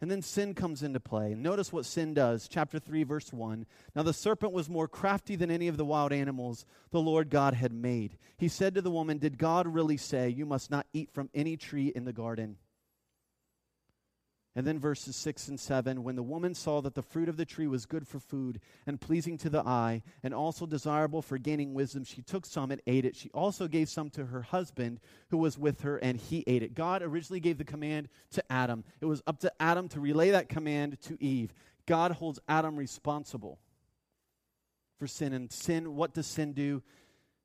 And 0.00 0.10
then 0.10 0.22
sin 0.22 0.54
comes 0.54 0.82
into 0.82 1.00
play. 1.00 1.34
Notice 1.34 1.72
what 1.72 1.84
sin 1.84 2.14
does. 2.14 2.46
Chapter 2.48 2.78
3, 2.78 3.02
verse 3.02 3.32
1. 3.32 3.66
Now 3.96 4.04
the 4.04 4.12
serpent 4.12 4.52
was 4.52 4.70
more 4.70 4.86
crafty 4.86 5.34
than 5.34 5.50
any 5.50 5.66
of 5.66 5.76
the 5.76 5.84
wild 5.84 6.12
animals 6.12 6.64
the 6.90 7.00
Lord 7.00 7.30
God 7.30 7.54
had 7.54 7.72
made. 7.72 8.16
He 8.36 8.48
said 8.48 8.74
to 8.76 8.82
the 8.82 8.92
woman, 8.92 9.18
Did 9.18 9.38
God 9.38 9.66
really 9.66 9.96
say, 9.96 10.28
You 10.28 10.46
must 10.46 10.70
not 10.70 10.86
eat 10.92 11.10
from 11.12 11.30
any 11.34 11.56
tree 11.56 11.88
in 11.88 12.04
the 12.04 12.12
garden? 12.12 12.56
And 14.58 14.66
then 14.66 14.80
verses 14.80 15.14
6 15.14 15.46
and 15.46 15.60
7 15.60 16.02
when 16.02 16.16
the 16.16 16.22
woman 16.24 16.52
saw 16.52 16.80
that 16.80 16.96
the 16.96 17.02
fruit 17.02 17.28
of 17.28 17.36
the 17.36 17.44
tree 17.44 17.68
was 17.68 17.86
good 17.86 18.08
for 18.08 18.18
food 18.18 18.58
and 18.88 19.00
pleasing 19.00 19.38
to 19.38 19.48
the 19.48 19.60
eye 19.60 20.02
and 20.24 20.34
also 20.34 20.66
desirable 20.66 21.22
for 21.22 21.38
gaining 21.38 21.74
wisdom, 21.74 22.02
she 22.02 22.22
took 22.22 22.44
some 22.44 22.72
and 22.72 22.82
ate 22.84 23.04
it. 23.04 23.14
She 23.14 23.30
also 23.30 23.68
gave 23.68 23.88
some 23.88 24.10
to 24.10 24.26
her 24.26 24.42
husband 24.42 24.98
who 25.30 25.38
was 25.38 25.56
with 25.56 25.82
her, 25.82 25.98
and 25.98 26.18
he 26.18 26.42
ate 26.48 26.64
it. 26.64 26.74
God 26.74 27.04
originally 27.04 27.38
gave 27.38 27.56
the 27.56 27.64
command 27.64 28.08
to 28.32 28.42
Adam. 28.50 28.82
It 29.00 29.04
was 29.06 29.22
up 29.28 29.38
to 29.42 29.52
Adam 29.60 29.86
to 29.90 30.00
relay 30.00 30.30
that 30.30 30.48
command 30.48 31.00
to 31.02 31.16
Eve. 31.22 31.54
God 31.86 32.10
holds 32.10 32.40
Adam 32.48 32.74
responsible 32.74 33.60
for 34.98 35.06
sin. 35.06 35.34
And 35.34 35.52
sin, 35.52 35.94
what 35.94 36.14
does 36.14 36.26
sin 36.26 36.52
do? 36.52 36.82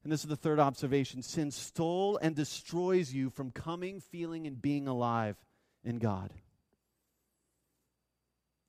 And 0.04 0.12
this 0.12 0.22
is 0.22 0.30
the 0.30 0.36
third 0.36 0.60
observation 0.60 1.22
sin 1.22 1.52
stole 1.52 2.18
and 2.18 2.36
destroys 2.36 3.14
you 3.14 3.30
from 3.30 3.52
coming, 3.52 4.00
feeling, 4.00 4.48
and 4.48 4.60
being 4.60 4.88
alive 4.88 5.38
in 5.84 6.00
God. 6.00 6.32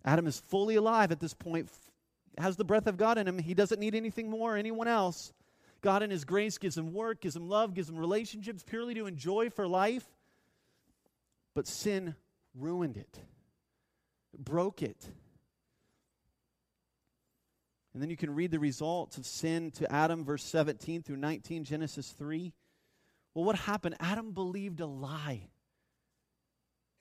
Adam 0.05 0.27
is 0.27 0.39
fully 0.39 0.77
alive 0.77 1.13
at 1.13 1.21
this 1.21 1.35
point, 1.35 1.71
has 2.39 2.57
the 2.57 2.65
breath 2.65 2.87
of 2.87 2.97
God 2.97 3.19
in 3.19 3.27
him. 3.27 3.39
He 3.39 3.55
doesn't 3.55 3.81
need 3.81 3.95
anything 3.95 4.29
more 4.29 4.55
or 4.55 4.57
anyone 4.57 4.89
else. 4.89 5.33
God, 5.85 6.03
in 6.03 6.11
His 6.11 6.25
grace, 6.25 6.57
gives 6.57 6.79
him 6.79 6.95
work, 6.95 7.21
gives 7.21 7.37
him 7.37 7.47
love, 7.47 7.75
gives 7.75 7.91
him 7.91 7.99
relationships 7.99 8.65
purely 8.67 8.95
to 8.95 9.07
enjoy 9.07 9.51
for 9.51 9.69
life. 9.69 10.07
But 11.55 11.67
sin 11.67 12.15
ruined 12.55 12.97
it, 12.97 13.19
broke 14.37 14.83
it. 14.83 15.11
And 17.93 18.03
then 18.03 18.11
you 18.11 18.17
can 18.17 18.35
read 18.35 18.51
the 18.51 18.59
results 18.59 19.19
of 19.19 19.27
sin 19.27 19.71
to 19.73 19.91
Adam, 19.93 20.25
verse 20.25 20.43
17 20.43 21.03
through 21.03 21.19
19, 21.19 21.65
Genesis 21.65 22.11
3. 22.11 22.53
Well, 23.35 23.45
what 23.45 23.57
happened? 23.57 23.97
Adam 24.01 24.33
believed 24.33 24.81
a 24.81 24.87
lie. 24.87 25.49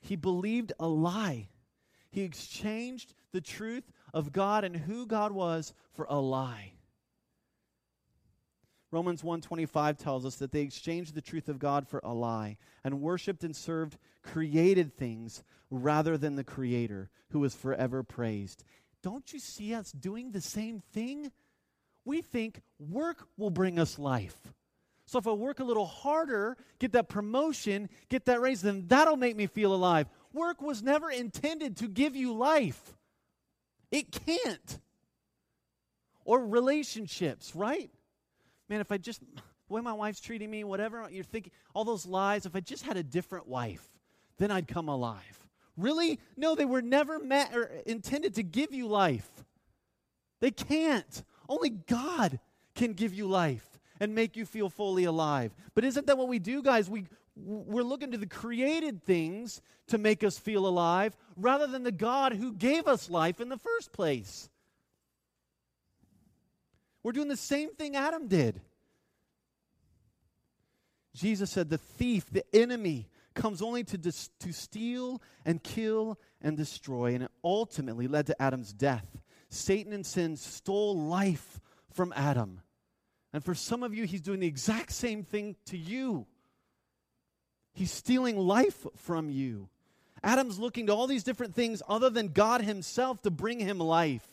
He 0.01 0.17
believed 0.17 0.73
a 0.77 0.87
lie. 0.87 1.47
He 2.13 2.21
exchanged 2.21 3.15
the 3.31 3.41
truth 3.41 3.91
of 4.13 4.31
God 4.31 4.63
and 4.63 4.75
who 4.75 5.07
God 5.07 5.31
was 5.31 5.73
for 5.93 6.05
a 6.07 6.19
lie. 6.19 6.73
Romans 8.91 9.23
1:25 9.23 9.97
tells 9.97 10.23
us 10.23 10.35
that 10.35 10.51
they 10.51 10.61
exchanged 10.61 11.15
the 11.15 11.21
truth 11.21 11.49
of 11.49 11.57
God 11.57 11.87
for 11.87 11.99
a 12.03 12.13
lie 12.13 12.57
and 12.83 13.01
worshiped 13.01 13.43
and 13.43 13.55
served 13.55 13.97
created 14.21 14.95
things 14.95 15.43
rather 15.71 16.15
than 16.15 16.35
the 16.35 16.43
creator 16.43 17.09
who 17.29 17.43
is 17.43 17.55
forever 17.55 18.03
praised. 18.03 18.63
Don't 19.01 19.33
you 19.33 19.39
see 19.39 19.73
us 19.73 19.91
doing 19.91 20.29
the 20.29 20.41
same 20.41 20.79
thing? 20.79 21.31
We 22.05 22.21
think 22.21 22.61
work 22.77 23.27
will 23.37 23.49
bring 23.49 23.79
us 23.79 23.97
life. 23.97 24.53
So 25.07 25.17
if 25.17 25.27
I 25.27 25.31
work 25.31 25.59
a 25.59 25.63
little 25.63 25.87
harder, 25.87 26.57
get 26.77 26.91
that 26.93 27.09
promotion, 27.09 27.89
get 28.09 28.25
that 28.25 28.39
raise, 28.39 28.61
then 28.61 28.87
that'll 28.87 29.17
make 29.17 29.35
me 29.35 29.47
feel 29.47 29.73
alive. 29.73 30.07
Work 30.33 30.61
was 30.61 30.81
never 30.81 31.09
intended 31.11 31.77
to 31.77 31.87
give 31.87 32.15
you 32.15 32.33
life, 32.33 32.95
it 33.91 34.11
can't. 34.11 34.79
Or 36.25 36.45
relationships, 36.45 37.53
right? 37.53 37.91
Man, 38.69 38.79
if 38.79 38.91
I 38.91 38.97
just, 38.97 39.19
the 39.19 39.73
way 39.73 39.81
my 39.81 39.91
wife's 39.91 40.21
treating 40.21 40.49
me, 40.49 40.63
whatever, 40.63 41.05
you're 41.11 41.23
thinking, 41.23 41.51
all 41.73 41.83
those 41.83 42.05
lies, 42.05 42.45
if 42.45 42.55
I 42.55 42.61
just 42.61 42.85
had 42.85 42.95
a 42.95 43.03
different 43.03 43.47
wife, 43.47 43.85
then 44.37 44.49
I'd 44.49 44.67
come 44.67 44.87
alive. 44.87 45.45
Really? 45.75 46.19
No, 46.37 46.55
they 46.55 46.65
were 46.65 46.81
never 46.81 47.19
met 47.19 47.53
or 47.53 47.63
intended 47.85 48.35
to 48.35 48.43
give 48.43 48.73
you 48.73 48.87
life. 48.87 49.27
They 50.39 50.51
can't. 50.51 51.23
Only 51.49 51.69
God 51.69 52.39
can 52.73 52.93
give 52.93 53.13
you 53.13 53.27
life 53.27 53.79
and 53.99 54.15
make 54.15 54.35
you 54.35 54.45
feel 54.45 54.69
fully 54.69 55.03
alive. 55.03 55.53
But 55.75 55.83
isn't 55.83 56.07
that 56.07 56.17
what 56.17 56.27
we 56.27 56.39
do, 56.39 56.61
guys? 56.61 56.89
We, 56.89 57.05
we're 57.35 57.83
looking 57.83 58.11
to 58.11 58.17
the 58.17 58.27
created 58.27 59.03
things 59.03 59.61
to 59.87 59.97
make 59.97 60.23
us 60.23 60.37
feel 60.37 60.67
alive 60.67 61.15
rather 61.35 61.67
than 61.67 61.83
the 61.83 61.91
God 61.91 62.33
who 62.33 62.53
gave 62.53 62.87
us 62.87 63.09
life 63.09 63.41
in 63.41 63.49
the 63.49 63.57
first 63.57 63.91
place. 63.91 64.49
We're 67.01 67.11
doing 67.11 67.27
the 67.27 67.35
same 67.35 67.73
thing 67.75 67.95
Adam 67.95 68.27
did. 68.27 68.61
Jesus 71.15 71.51
said, 71.51 71.69
The 71.69 71.77
thief, 71.77 72.25
the 72.31 72.45
enemy, 72.55 73.07
comes 73.33 73.61
only 73.61 73.83
to, 73.83 73.97
dis- 73.97 74.29
to 74.39 74.53
steal 74.53 75.21
and 75.45 75.61
kill 75.61 76.19
and 76.41 76.55
destroy. 76.55 77.13
And 77.13 77.23
it 77.23 77.31
ultimately 77.43 78.07
led 78.07 78.27
to 78.27 78.41
Adam's 78.41 78.71
death. 78.73 79.17
Satan 79.49 79.91
and 79.93 80.05
sin 80.05 80.37
stole 80.37 80.97
life 80.97 81.59
from 81.91 82.13
Adam. 82.15 82.61
And 83.33 83.43
for 83.43 83.55
some 83.55 83.83
of 83.83 83.93
you, 83.93 84.05
he's 84.05 84.21
doing 84.21 84.39
the 84.39 84.47
exact 84.47 84.91
same 84.91 85.23
thing 85.23 85.55
to 85.65 85.77
you. 85.77 86.27
He's 87.73 87.91
stealing 87.91 88.37
life 88.37 88.85
from 88.97 89.29
you. 89.29 89.69
Adam's 90.23 90.57
looking 90.57 90.87
to 90.87 90.93
all 90.93 91.07
these 91.07 91.23
different 91.23 91.53
things 91.53 91.81
other 91.87 92.09
than 92.09 92.29
God 92.29 92.61
Himself 92.61 93.21
to 93.23 93.31
bring 93.31 93.59
him 93.59 93.79
life. 93.79 94.25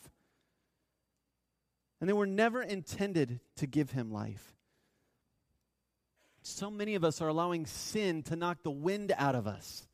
And 1.99 2.07
they 2.07 2.13
were 2.13 2.25
never 2.25 2.61
intended 2.61 3.41
to 3.57 3.67
give 3.67 3.91
him 3.91 4.11
life. 4.11 4.55
So 6.41 6.71
many 6.71 6.95
of 6.95 7.03
us 7.03 7.21
are 7.21 7.27
allowing 7.27 7.67
sin 7.67 8.23
to 8.23 8.35
knock 8.35 8.63
the 8.63 8.71
wind 8.71 9.13
out 9.15 9.35
of 9.35 9.45
us. 9.45 9.87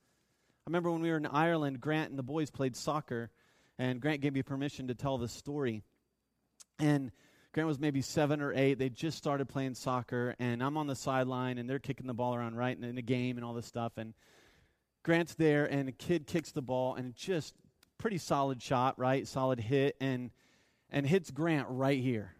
I 0.65 0.69
remember 0.69 0.91
when 0.91 1.01
we 1.01 1.09
were 1.09 1.17
in 1.17 1.25
Ireland, 1.25 1.81
Grant 1.81 2.09
and 2.09 2.19
the 2.19 2.23
boys 2.23 2.49
played 2.49 2.77
soccer, 2.77 3.29
and 3.77 3.99
Grant 3.99 4.21
gave 4.21 4.33
me 4.33 4.43
permission 4.43 4.87
to 4.87 4.95
tell 4.95 5.17
this 5.17 5.33
story. 5.33 5.83
And 6.79 7.11
Grant 7.57 7.67
was 7.67 7.79
maybe 7.79 8.01
seven 8.01 8.39
or 8.39 8.53
eight. 8.53 8.77
They 8.77 8.87
just 8.87 9.17
started 9.17 9.49
playing 9.49 9.73
soccer, 9.73 10.35
and 10.37 10.61
I'm 10.61 10.77
on 10.77 10.85
the 10.85 10.95
sideline, 10.95 11.57
and 11.57 11.67
they're 11.67 11.79
kicking 11.79 12.05
the 12.05 12.13
ball 12.13 12.35
around 12.35 12.55
right 12.55 12.77
in 12.77 12.95
a 12.99 13.01
game 13.01 13.35
and 13.35 13.43
all 13.43 13.55
this 13.55 13.65
stuff. 13.65 13.93
And 13.97 14.13
Grant's 15.01 15.33
there, 15.33 15.65
and 15.65 15.89
a 15.89 15.91
kid 15.91 16.27
kicks 16.27 16.51
the 16.51 16.61
ball, 16.61 16.93
and 16.93 17.15
just 17.15 17.55
pretty 17.97 18.19
solid 18.19 18.61
shot, 18.61 18.99
right? 18.99 19.27
Solid 19.27 19.59
hit, 19.59 19.95
and 19.99 20.29
and 20.91 21.07
hits 21.07 21.31
Grant 21.31 21.65
right 21.71 21.99
here, 21.99 22.35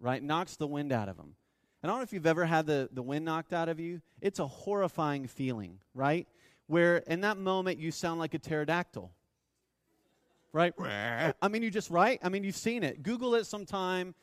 right? 0.00 0.20
Knocks 0.20 0.56
the 0.56 0.66
wind 0.66 0.90
out 0.90 1.08
of 1.08 1.16
him. 1.16 1.36
And 1.84 1.88
I 1.88 1.92
don't 1.92 1.98
know 1.98 2.02
if 2.02 2.12
you've 2.12 2.26
ever 2.26 2.44
had 2.44 2.66
the, 2.66 2.88
the 2.90 3.02
wind 3.02 3.24
knocked 3.24 3.52
out 3.52 3.68
of 3.68 3.78
you. 3.78 4.02
It's 4.20 4.40
a 4.40 4.48
horrifying 4.48 5.28
feeling, 5.28 5.78
right? 5.94 6.26
Where 6.66 6.96
in 6.96 7.20
that 7.20 7.36
moment 7.36 7.78
you 7.78 7.92
sound 7.92 8.18
like 8.18 8.34
a 8.34 8.40
pterodactyl. 8.40 9.12
Right? 10.52 10.74
I 11.40 11.46
mean, 11.48 11.62
you 11.62 11.70
just, 11.70 11.88
right? 11.88 12.18
I 12.20 12.28
mean, 12.28 12.42
you've 12.42 12.56
seen 12.56 12.82
it. 12.82 13.04
Google 13.04 13.36
it 13.36 13.46
sometime. 13.46 14.16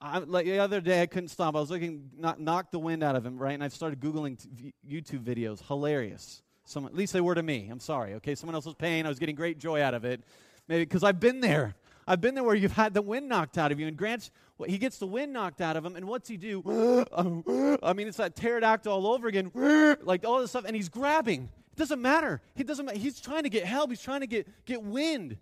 I, 0.00 0.18
like 0.18 0.46
the 0.46 0.60
other 0.60 0.80
day, 0.80 1.02
I 1.02 1.06
couldn't 1.06 1.28
stop. 1.28 1.56
I 1.56 1.60
was 1.60 1.70
looking, 1.70 2.10
knock, 2.16 2.38
knock 2.38 2.70
the 2.70 2.78
wind 2.78 3.02
out 3.02 3.16
of 3.16 3.26
him, 3.26 3.36
right? 3.36 3.54
And 3.54 3.64
I 3.64 3.68
started 3.68 4.00
Googling 4.00 4.38
t- 4.38 4.72
YouTube 4.88 5.24
videos. 5.24 5.60
Hilarious. 5.66 6.42
Some, 6.64 6.86
at 6.86 6.94
least 6.94 7.12
they 7.12 7.20
were 7.20 7.34
to 7.34 7.42
me. 7.42 7.68
I'm 7.70 7.80
sorry, 7.80 8.14
okay? 8.14 8.34
Someone 8.34 8.54
else 8.54 8.66
was 8.66 8.74
paying. 8.74 9.06
I 9.06 9.08
was 9.08 9.18
getting 9.18 9.34
great 9.34 9.58
joy 9.58 9.82
out 9.82 9.94
of 9.94 10.04
it. 10.04 10.22
Maybe 10.68 10.84
because 10.84 11.02
I've 11.02 11.18
been 11.18 11.40
there. 11.40 11.74
I've 12.06 12.20
been 12.20 12.34
there 12.34 12.44
where 12.44 12.54
you've 12.54 12.72
had 12.72 12.94
the 12.94 13.02
wind 13.02 13.28
knocked 13.28 13.58
out 13.58 13.72
of 13.72 13.80
you. 13.80 13.86
And 13.86 13.96
Grant's, 13.96 14.30
well, 14.56 14.68
he 14.68 14.78
gets 14.78 14.98
the 14.98 15.06
wind 15.06 15.32
knocked 15.32 15.60
out 15.60 15.76
of 15.76 15.84
him. 15.84 15.96
And 15.96 16.06
what's 16.06 16.28
he 16.28 16.36
do? 16.36 16.62
I 17.82 17.92
mean, 17.92 18.06
it's 18.06 18.18
that 18.18 18.36
pterodactyl 18.36 18.92
all 18.92 19.08
over 19.08 19.28
again, 19.28 19.50
like 20.02 20.24
all 20.24 20.40
this 20.40 20.50
stuff. 20.50 20.64
And 20.64 20.76
he's 20.76 20.88
grabbing. 20.88 21.48
It 21.72 21.76
doesn't 21.78 22.02
matter. 22.02 22.40
He 22.54 22.64
doesn't. 22.64 22.90
He's 22.96 23.20
trying 23.20 23.44
to 23.44 23.48
get 23.48 23.64
help. 23.64 23.90
He's 23.90 24.02
trying 24.02 24.20
to 24.20 24.26
get 24.26 24.48
get 24.64 24.82
wind, 24.82 25.36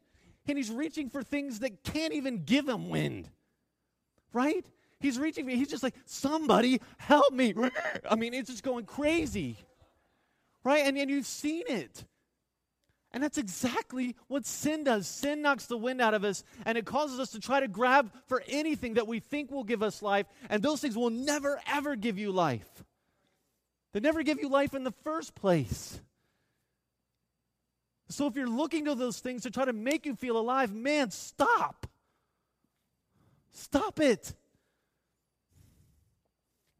and 0.46 0.58
he's 0.58 0.70
reaching 0.70 1.08
for 1.08 1.22
things 1.22 1.60
that 1.60 1.82
can't 1.82 2.12
even 2.12 2.44
give 2.44 2.68
him 2.68 2.90
wind. 2.90 3.30
Right? 4.36 4.66
He's 5.00 5.18
reaching. 5.18 5.46
Me. 5.46 5.56
He's 5.56 5.70
just 5.70 5.82
like 5.82 5.94
somebody 6.04 6.82
help 6.98 7.32
me. 7.32 7.54
I 8.10 8.16
mean, 8.16 8.34
it's 8.34 8.50
just 8.50 8.62
going 8.62 8.84
crazy. 8.84 9.56
Right? 10.62 10.84
And 10.84 10.98
and 10.98 11.10
you've 11.10 11.24
seen 11.24 11.62
it. 11.68 12.04
And 13.12 13.22
that's 13.22 13.38
exactly 13.38 14.14
what 14.28 14.44
sin 14.44 14.84
does. 14.84 15.06
Sin 15.06 15.40
knocks 15.40 15.64
the 15.64 15.78
wind 15.78 16.02
out 16.02 16.12
of 16.12 16.22
us, 16.22 16.44
and 16.66 16.76
it 16.76 16.84
causes 16.84 17.18
us 17.18 17.30
to 17.30 17.40
try 17.40 17.60
to 17.60 17.68
grab 17.68 18.12
for 18.26 18.44
anything 18.46 18.94
that 18.94 19.06
we 19.06 19.20
think 19.20 19.50
will 19.50 19.64
give 19.64 19.82
us 19.82 20.02
life, 20.02 20.26
and 20.50 20.62
those 20.62 20.82
things 20.82 20.98
will 20.98 21.08
never, 21.08 21.58
ever 21.66 21.96
give 21.96 22.18
you 22.18 22.30
life. 22.30 22.84
They 23.94 24.00
never 24.00 24.22
give 24.22 24.38
you 24.38 24.50
life 24.50 24.74
in 24.74 24.84
the 24.84 24.92
first 25.02 25.34
place. 25.34 25.98
So 28.10 28.26
if 28.26 28.36
you're 28.36 28.50
looking 28.50 28.84
to 28.84 28.94
those 28.94 29.18
things 29.18 29.44
to 29.44 29.50
try 29.50 29.64
to 29.64 29.72
make 29.72 30.04
you 30.04 30.14
feel 30.14 30.36
alive, 30.36 30.74
man, 30.74 31.10
stop. 31.10 31.85
Stop 33.56 34.00
it. 34.00 34.34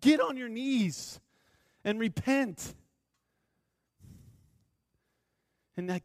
Get 0.01 0.21
on 0.21 0.37
your 0.37 0.49
knees 0.49 1.21
and 1.85 1.99
repent. 1.99 2.75
And 5.77 6.01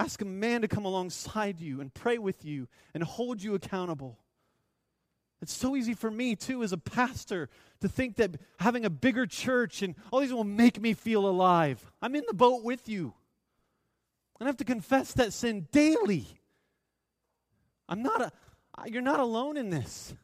Ask 0.00 0.22
a 0.22 0.24
man 0.24 0.62
to 0.62 0.68
come 0.68 0.86
alongside 0.86 1.60
you 1.60 1.82
and 1.82 1.92
pray 1.92 2.16
with 2.16 2.42
you 2.42 2.68
and 2.94 3.02
hold 3.02 3.42
you 3.42 3.54
accountable. 3.54 4.18
It's 5.42 5.52
so 5.52 5.76
easy 5.76 5.92
for 5.92 6.10
me, 6.10 6.36
too, 6.36 6.62
as 6.62 6.72
a 6.72 6.78
pastor, 6.78 7.50
to 7.82 7.88
think 7.88 8.16
that 8.16 8.36
having 8.60 8.86
a 8.86 8.90
bigger 8.90 9.26
church 9.26 9.82
and 9.82 9.94
all 10.10 10.20
these 10.20 10.32
will 10.32 10.44
make 10.44 10.80
me 10.80 10.94
feel 10.94 11.26
alive. 11.26 11.92
I'm 12.00 12.14
in 12.14 12.24
the 12.26 12.32
boat 12.32 12.64
with 12.64 12.88
you. 12.88 13.12
And 14.38 14.46
I 14.46 14.48
have 14.48 14.56
to 14.56 14.64
confess 14.64 15.12
that 15.12 15.34
sin 15.34 15.68
daily. 15.70 16.26
I'm 17.86 18.02
not 18.02 18.22
a, 18.22 18.32
you're 18.86 19.02
not 19.02 19.20
alone 19.20 19.56
in 19.56 19.70
this. 19.70 20.14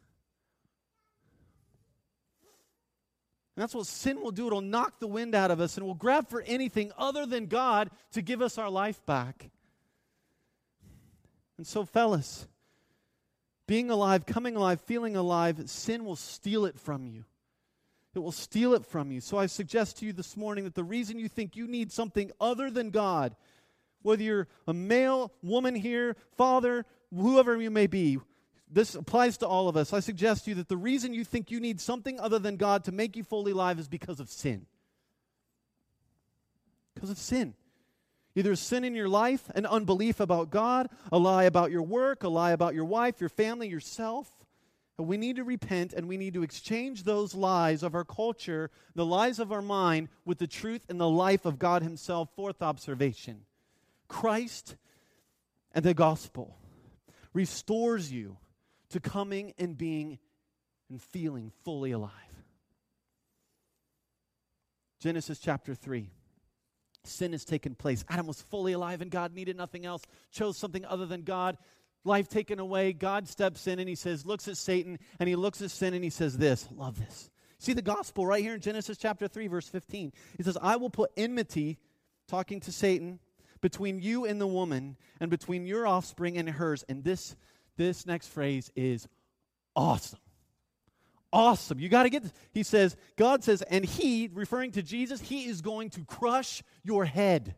And 3.57 3.63
that's 3.63 3.75
what 3.75 3.87
sin 3.87 4.21
will 4.21 4.33
do. 4.33 4.47
It'll 4.47 4.61
knock 4.61 5.01
the 5.01 5.07
wind 5.07 5.35
out 5.35 5.51
of 5.51 5.61
us 5.61 5.77
and 5.77 5.87
we'll 5.87 5.95
grab 5.95 6.29
for 6.29 6.43
anything 6.43 6.93
other 6.99 7.25
than 7.25 7.47
God 7.47 7.91
to 8.13 8.21
give 8.21 8.43
us 8.43 8.59
our 8.59 8.69
life 8.69 9.05
back. 9.07 9.51
And 11.57 11.67
so, 11.67 11.87
fellas, 11.87 12.47
being 13.67 13.91
alive, 13.91 14.27
coming 14.27 14.57
alive, 14.57 14.81
feeling 14.83 15.17
alive, 15.17 15.71
sin 15.71 16.05
will 16.05 16.17
steal 16.17 16.67
it 16.67 16.79
from 16.79 17.07
you. 17.07 17.25
It 18.15 18.19
will 18.21 18.33
steal 18.33 18.75
it 18.75 18.85
from 18.85 19.11
you. 19.11 19.21
So 19.21 19.39
I 19.39 19.47
suggest 19.47 19.99
to 19.99 20.07
you 20.07 20.13
this 20.13 20.37
morning 20.37 20.65
that 20.65 20.75
the 20.75 20.85
reason 20.85 21.19
you 21.19 21.29
think 21.29 21.57
you 21.57 21.67
need 21.67 21.93
something 21.93 22.31
other 22.41 22.71
than 22.71 22.91
God, 22.91 23.37
whether 24.03 24.23
you're 24.23 24.49
a 24.67 24.73
male, 24.73 25.33
woman 25.43 25.75
here, 25.75 26.17
father, 26.37 26.87
whoever 27.15 27.61
you 27.61 27.71
may 27.71 27.87
be, 27.87 28.19
this 28.71 28.95
applies 28.95 29.39
to 29.39 29.47
all 29.47 29.69
of 29.69 29.77
us. 29.77 29.93
I 29.93 30.01
suggest 30.01 30.45
to 30.45 30.51
you 30.51 30.55
that 30.57 30.69
the 30.69 30.77
reason 30.77 31.15
you 31.15 31.25
think 31.25 31.51
you 31.51 31.61
need 31.61 31.81
something 31.81 32.19
other 32.19 32.39
than 32.39 32.57
God 32.57 32.85
to 32.85 32.93
make 32.93 33.17
you 33.17 33.23
fully 33.23 33.53
alive 33.53 33.79
is 33.79 33.89
because 33.89 34.19
of 34.19 34.29
sin. 34.29 34.67
Because 36.95 37.11
of 37.11 37.19
sin. 37.19 37.55
Either 38.35 38.55
sin 38.57 38.85
in 38.85 38.95
your 38.95 39.09
life, 39.09 39.51
an 39.55 39.67
unbelief 39.67 40.21
about 40.21 40.51
God, 40.51 40.89
a 41.11 41.19
lie 41.19 41.45
about 41.45 41.71
your 41.71 41.83
work, 41.83 42.23
a 42.23 42.29
lie 42.29 42.51
about 42.51 42.75
your 42.75 42.85
wife, 42.85 43.21
your 43.21 43.31
family, 43.31 43.69
yourself. 43.69 44.31
And 44.99 45.07
we 45.07 45.17
need 45.17 45.37
to 45.37 45.45
repent 45.45 45.93
and 45.93 46.09
we 46.09 46.17
need 46.17 46.35
to 46.35 46.43
exchange 46.43 47.05
those 47.05 47.35
lies 47.35 47.83
of 47.83 47.95
our 47.95 48.05
culture, 48.05 48.71
the 48.95 49.07
lies 49.07 49.39
of 49.39 49.53
our 49.53 49.63
mind, 49.63 50.09
with 50.25 50.39
the 50.39 50.47
truth 50.47 50.85
and 50.89 51.01
the 51.01 51.09
life 51.09 51.47
of 51.47 51.59
God 51.59 51.83
Himself. 51.83 52.31
Fourth 52.35 52.63
observation 52.63 53.43
Christ 54.09 54.77
and 55.73 55.85
the 55.85 55.95
gospel 55.95 56.59
restores 57.33 58.11
you 58.11 58.39
to 58.91 59.01
coming 59.01 59.53
and 59.59 59.77
being 59.77 60.19
and 60.89 61.03
feeling 61.03 61.53
fully 61.65 61.93
alive. 61.93 62.13
Genesis 65.01 65.39
chapter 65.39 65.75
3 65.75 66.11
sin 67.05 67.33
has 67.33 67.45
taken 67.45 67.75
place. 67.75 68.05
Adam 68.09 68.27
was 68.27 68.43
fully 68.43 68.73
alive 68.73 69.01
and 69.01 69.11
God 69.11 69.35
needed 69.35 69.57
nothing 69.57 69.87
else, 69.87 70.03
chose 70.33 70.57
something 70.57 70.85
other 70.85 71.07
than 71.07 71.23
God. 71.23 71.57
Life 72.05 72.29
taken 72.29 72.59
away. 72.59 72.93
God 72.93 73.29
steps 73.29 73.67
in 73.67 73.79
and 73.79 73.89
he 73.89 73.95
says, 73.95 74.27
looks 74.27 74.49
at 74.49 74.57
Satan 74.57 74.99
and 75.19 75.29
he 75.29 75.37
looks 75.37 75.63
at 75.63 75.71
sin 75.71 75.95
and 75.95 76.05
he 76.05 76.11
says, 76.11 76.39
This, 76.39 76.69
love 76.77 76.99
this. 76.99 77.31
See 77.59 77.73
the 77.73 77.83
gospel 77.83 78.27
right 78.27 78.43
here 78.43 78.55
in 78.55 78.61
Genesis 78.61 78.99
chapter 78.99 79.29
3, 79.29 79.47
verse 79.47 79.69
15. 79.69 80.13
He 80.37 80.43
says, 80.43 80.59
I 80.61 80.77
will 80.77 80.91
put 80.91 81.11
enmity, 81.17 81.79
talking 82.29 82.61
to 82.61 82.73
Satan, 82.73 83.19
between 83.61 83.99
you 83.99 84.27
and 84.27 84.41
the 84.41 84.47
woman, 84.47 84.97
and 85.21 85.31
between 85.31 85.67
your 85.67 85.87
offspring 85.87 86.37
and 86.37 86.49
hers. 86.49 86.85
And 86.89 87.03
this, 87.03 87.35
this 87.77 88.07
next 88.07 88.29
phrase 88.29 88.71
is 88.75 89.07
awesome 89.75 90.19
awesome. 91.37 91.79
You 91.79 91.89
got 91.91 92.05
to 92.05 92.11
get 92.11 92.23
this. 92.23 92.33
He 92.53 92.63
says, 92.63 92.97
God 93.17 93.45
says, 93.45 93.63
and 93.63 93.85
He, 93.85 94.31
referring 94.33 94.73
to 94.73 94.83
Jesus, 94.83 95.21
He 95.21 95.45
is 95.45 95.61
going 95.61 95.91
to 95.91 96.05
crush 96.05 96.63
your 96.83 97.05
head. 97.05 97.55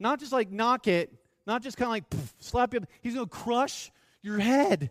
Not 0.00 0.18
just 0.18 0.32
like 0.32 0.50
knock 0.50 0.88
it, 0.88 1.12
not 1.46 1.62
just 1.62 1.76
kind 1.76 1.86
of 1.86 1.92
like 1.92 2.10
poof, 2.10 2.34
slap 2.40 2.74
you. 2.74 2.80
He's 3.00 3.14
going 3.14 3.26
to 3.26 3.30
crush 3.30 3.92
your 4.22 4.38
head. 4.38 4.90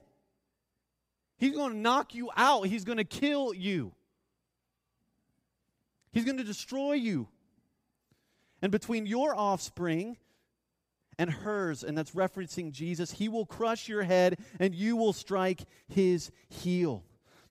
He's 1.38 1.54
going 1.54 1.74
to 1.74 1.78
knock 1.78 2.16
you 2.16 2.30
out. 2.38 2.68
He's 2.68 2.86
going 2.86 3.00
to 3.00 3.04
kill 3.04 3.54
you. 3.54 3.92
He's 6.14 6.24
going 6.24 6.38
to 6.38 6.44
destroy 6.44 6.94
you. 6.94 7.28
And 8.62 8.72
between 8.72 9.06
your 9.06 9.36
offspring 9.36 10.16
and 11.18 11.30
hers, 11.30 11.84
and 11.84 11.98
that's 11.98 12.12
referencing 12.12 12.72
Jesus. 12.72 13.12
He 13.12 13.30
will 13.30 13.46
crush 13.46 13.88
your 13.88 14.04
head 14.04 14.40
and 14.60 14.74
you 14.74 14.96
will 14.96 15.14
strike 15.14 15.64
his 15.88 16.32
heel. 16.50 17.04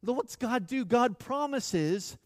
What's 0.03 0.37
God 0.37 0.67
do? 0.67 0.85
God 0.85 1.19
promises 1.19 2.19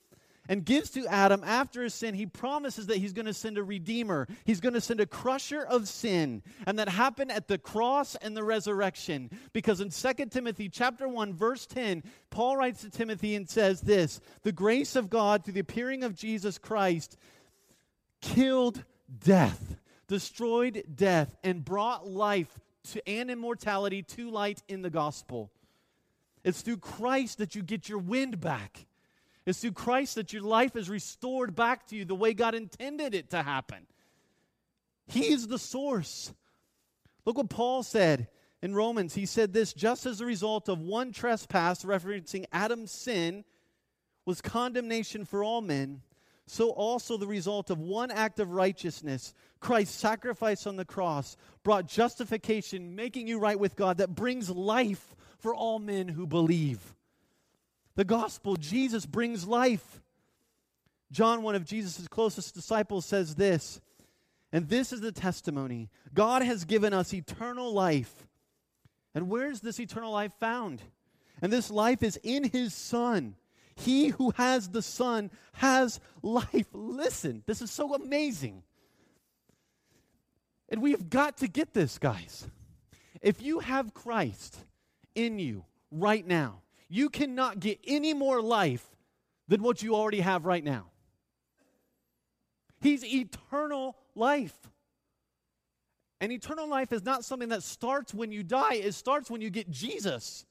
and 0.48 0.64
gives 0.64 0.90
to 0.90 1.06
Adam 1.06 1.42
after 1.44 1.82
his 1.82 1.94
sin, 1.94 2.14
he 2.14 2.26
promises 2.26 2.86
that 2.86 2.98
he's 2.98 3.12
going 3.12 3.26
to 3.26 3.34
send 3.34 3.58
a 3.58 3.62
redeemer. 3.62 4.28
He's 4.44 4.60
going 4.60 4.74
to 4.74 4.80
send 4.80 5.00
a 5.00 5.06
crusher 5.06 5.62
of 5.62 5.88
sin. 5.88 6.42
And 6.66 6.78
that 6.78 6.88
happened 6.88 7.32
at 7.32 7.48
the 7.48 7.58
cross 7.58 8.14
and 8.16 8.36
the 8.36 8.44
resurrection. 8.44 9.30
Because 9.52 9.80
in 9.80 9.90
2 9.90 10.26
Timothy 10.26 10.68
chapter 10.68 11.08
1 11.08 11.34
verse 11.34 11.66
10, 11.66 12.02
Paul 12.30 12.56
writes 12.56 12.82
to 12.82 12.90
Timothy 12.90 13.34
and 13.34 13.48
says 13.48 13.80
this, 13.80 14.20
"The 14.42 14.52
grace 14.52 14.96
of 14.96 15.10
God 15.10 15.44
through 15.44 15.54
the 15.54 15.60
appearing 15.60 16.04
of 16.04 16.14
Jesus 16.14 16.58
Christ 16.58 17.16
killed 18.20 18.84
death 19.18 19.76
destroyed 20.08 20.84
death, 20.94 21.36
and 21.42 21.64
brought 21.64 22.06
life 22.06 22.58
to, 22.92 23.08
and 23.08 23.30
immortality 23.30 24.02
to 24.02 24.30
light 24.30 24.62
in 24.68 24.82
the 24.82 24.90
gospel. 24.90 25.50
It's 26.44 26.62
through 26.62 26.78
Christ 26.78 27.38
that 27.38 27.54
you 27.54 27.62
get 27.62 27.88
your 27.88 27.98
wind 27.98 28.40
back. 28.40 28.86
It's 29.44 29.60
through 29.60 29.72
Christ 29.72 30.16
that 30.16 30.32
your 30.32 30.42
life 30.42 30.76
is 30.76 30.88
restored 30.88 31.54
back 31.54 31.86
to 31.88 31.96
you 31.96 32.04
the 32.04 32.14
way 32.14 32.34
God 32.34 32.54
intended 32.54 33.14
it 33.14 33.30
to 33.30 33.42
happen. 33.42 33.86
He 35.08 35.32
is 35.32 35.46
the 35.48 35.58
source. 35.58 36.32
Look 37.24 37.36
what 37.36 37.50
Paul 37.50 37.82
said 37.82 38.28
in 38.62 38.74
Romans. 38.74 39.14
He 39.14 39.26
said 39.26 39.52
this 39.52 39.72
just 39.72 40.06
as 40.06 40.20
a 40.20 40.26
result 40.26 40.68
of 40.68 40.80
one 40.80 41.12
trespass, 41.12 41.84
referencing 41.84 42.44
Adam's 42.52 42.92
sin, 42.92 43.44
was 44.24 44.40
condemnation 44.40 45.24
for 45.24 45.44
all 45.44 45.60
men 45.60 46.02
so 46.46 46.70
also 46.70 47.16
the 47.16 47.26
result 47.26 47.70
of 47.70 47.78
one 47.78 48.10
act 48.10 48.38
of 48.38 48.52
righteousness, 48.52 49.34
Christ's 49.60 49.96
sacrifice 49.96 50.66
on 50.66 50.76
the 50.76 50.84
cross, 50.84 51.36
brought 51.62 51.88
justification, 51.88 52.94
making 52.94 53.26
you 53.26 53.38
right 53.38 53.58
with 53.58 53.74
God, 53.74 53.98
that 53.98 54.14
brings 54.14 54.48
life 54.48 55.16
for 55.38 55.54
all 55.54 55.78
men 55.78 56.08
who 56.08 56.26
believe. 56.26 56.94
The 57.96 58.04
gospel, 58.04 58.56
Jesus 58.56 59.06
brings 59.06 59.46
life. 59.46 60.00
John, 61.10 61.42
one 61.42 61.54
of 61.54 61.64
Jesus' 61.64 62.06
closest 62.08 62.54
disciples, 62.54 63.06
says 63.06 63.34
this, 63.34 63.80
and 64.52 64.68
this 64.68 64.92
is 64.92 65.00
the 65.00 65.12
testimony 65.12 65.90
God 66.14 66.42
has 66.42 66.64
given 66.64 66.92
us 66.92 67.12
eternal 67.12 67.72
life. 67.72 68.26
And 69.14 69.28
where's 69.28 69.60
this 69.60 69.80
eternal 69.80 70.12
life 70.12 70.32
found? 70.38 70.82
And 71.42 71.52
this 71.52 71.70
life 71.70 72.02
is 72.02 72.18
in 72.22 72.44
his 72.44 72.74
Son. 72.74 73.34
He 73.76 74.08
who 74.08 74.30
has 74.30 74.70
the 74.70 74.82
Son 74.82 75.30
has 75.52 76.00
life. 76.22 76.66
Listen, 76.72 77.42
this 77.46 77.60
is 77.60 77.70
so 77.70 77.94
amazing. 77.94 78.62
And 80.68 80.82
we've 80.82 81.08
got 81.08 81.38
to 81.38 81.48
get 81.48 81.74
this, 81.74 81.98
guys. 81.98 82.48
If 83.20 83.42
you 83.42 83.60
have 83.60 83.94
Christ 83.94 84.56
in 85.14 85.38
you 85.38 85.64
right 85.90 86.26
now, 86.26 86.62
you 86.88 87.08
cannot 87.10 87.60
get 87.60 87.78
any 87.86 88.14
more 88.14 88.40
life 88.40 88.84
than 89.48 89.62
what 89.62 89.82
you 89.82 89.94
already 89.94 90.20
have 90.20 90.46
right 90.46 90.64
now. 90.64 90.86
He's 92.80 93.04
eternal 93.04 93.96
life. 94.14 94.56
And 96.20 96.32
eternal 96.32 96.68
life 96.68 96.92
is 96.92 97.04
not 97.04 97.24
something 97.24 97.50
that 97.50 97.62
starts 97.62 98.14
when 98.14 98.32
you 98.32 98.42
die, 98.42 98.74
it 98.74 98.94
starts 98.94 99.30
when 99.30 99.40
you 99.40 99.50
get 99.50 99.70
Jesus. 99.70 100.46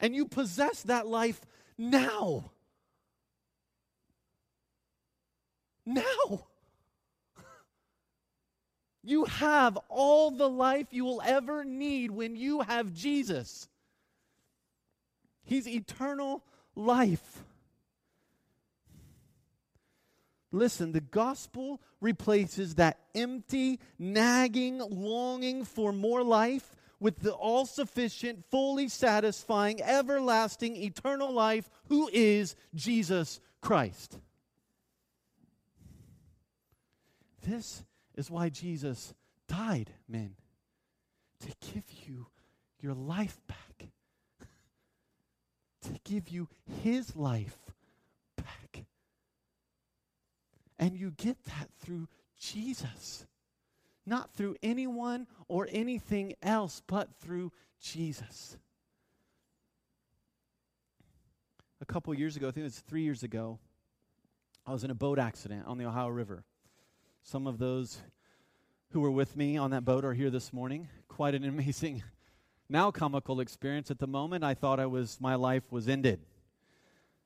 And 0.00 0.14
you 0.14 0.26
possess 0.26 0.82
that 0.84 1.06
life 1.06 1.40
now. 1.78 2.50
Now. 5.86 6.04
You 9.04 9.24
have 9.24 9.78
all 9.88 10.30
the 10.30 10.50
life 10.50 10.88
you 10.90 11.02
will 11.06 11.22
ever 11.24 11.64
need 11.64 12.10
when 12.10 12.36
you 12.36 12.60
have 12.60 12.92
Jesus. 12.92 13.66
He's 15.44 15.66
eternal 15.66 16.44
life. 16.74 17.42
Listen, 20.52 20.92
the 20.92 21.00
gospel 21.00 21.80
replaces 22.02 22.74
that 22.74 22.98
empty, 23.14 23.80
nagging 23.98 24.78
longing 24.78 25.64
for 25.64 25.92
more 25.92 26.22
life 26.22 26.74
with 27.00 27.20
the 27.20 27.32
all 27.32 27.66
sufficient, 27.66 28.44
fully 28.50 28.88
satisfying, 28.88 29.82
everlasting, 29.82 30.76
eternal 30.76 31.32
life 31.32 31.70
who 31.88 32.08
is 32.12 32.56
Jesus 32.74 33.40
Christ. 33.60 34.18
This 37.42 37.84
is 38.14 38.30
why 38.30 38.48
Jesus 38.48 39.14
died, 39.46 39.90
men, 40.08 40.34
to 41.40 41.72
give 41.72 41.84
you 42.06 42.26
your 42.80 42.94
life 42.94 43.40
back, 43.46 43.88
to 45.82 45.98
give 46.04 46.28
you 46.28 46.48
his 46.82 47.16
life 47.16 47.56
back. 48.36 48.84
And 50.78 50.96
you 50.96 51.12
get 51.12 51.42
that 51.44 51.68
through 51.80 52.08
Jesus. 52.38 53.26
Not 54.08 54.32
through 54.32 54.56
anyone 54.62 55.26
or 55.48 55.68
anything 55.70 56.34
else, 56.42 56.82
but 56.86 57.14
through 57.20 57.52
Jesus. 57.80 58.56
A 61.80 61.84
couple 61.84 62.12
years 62.14 62.36
ago, 62.36 62.48
I 62.48 62.50
think 62.50 62.62
it 62.62 62.64
was 62.64 62.80
three 62.80 63.02
years 63.02 63.22
ago, 63.22 63.58
I 64.66 64.72
was 64.72 64.82
in 64.82 64.90
a 64.90 64.94
boat 64.94 65.18
accident 65.18 65.64
on 65.66 65.78
the 65.78 65.84
Ohio 65.84 66.08
River. 66.08 66.44
Some 67.22 67.46
of 67.46 67.58
those 67.58 67.98
who 68.92 69.00
were 69.00 69.10
with 69.10 69.36
me 69.36 69.58
on 69.58 69.70
that 69.72 69.84
boat 69.84 70.04
are 70.04 70.14
here 70.14 70.30
this 70.30 70.52
morning. 70.52 70.88
Quite 71.08 71.34
an 71.34 71.44
amazing, 71.44 72.02
now 72.68 72.90
comical 72.90 73.40
experience. 73.40 73.90
At 73.90 73.98
the 73.98 74.06
moment, 74.06 74.42
I 74.42 74.54
thought 74.54 74.80
I 74.80 74.86
was 74.86 75.20
my 75.20 75.34
life 75.34 75.70
was 75.70 75.86
ended. 75.86 76.20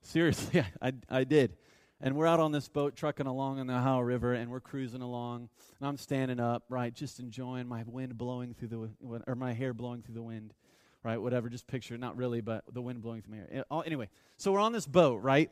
Seriously, 0.03 0.65
I, 0.83 0.93
I 1.09 1.25
did. 1.25 1.57
And 2.05 2.17
we're 2.17 2.27
out 2.27 2.41
on 2.41 2.51
this 2.51 2.67
boat 2.67 2.97
trucking 2.97 3.29
along 3.29 3.61
on 3.61 3.69
the 3.69 3.75
Ohio 3.75 4.01
River, 4.01 4.35
and 4.35 4.51
we're 4.51 4.59
cruising 4.59 5.03
along. 5.03 5.49
And 5.79 5.89
I'm 5.89 5.97
standing 5.97 6.41
up, 6.41 6.65
right, 6.69 6.93
just 6.93 7.21
enjoying 7.21 7.69
my 7.69 7.85
wind 7.87 8.19
blowing 8.19 8.55
through 8.55 8.69
the, 8.69 9.21
or 9.29 9.37
my 9.37 9.53
hair 9.53 9.73
blowing 9.73 10.03
through 10.03 10.17
the 10.17 10.23
wind, 10.23 10.53
right, 11.05 11.17
whatever. 11.17 11.49
Just 11.49 11.69
picture, 11.69 11.97
not 11.97 12.17
really, 12.17 12.41
but 12.41 12.65
the 12.73 12.83
wind 12.83 13.03
blowing 13.03 13.23
through 13.23 13.37
my 13.37 13.55
hair. 13.55 13.65
Anyway, 13.87 14.09
so 14.37 14.51
we're 14.51 14.59
on 14.59 14.73
this 14.73 14.85
boat, 14.85 15.23
right? 15.23 15.49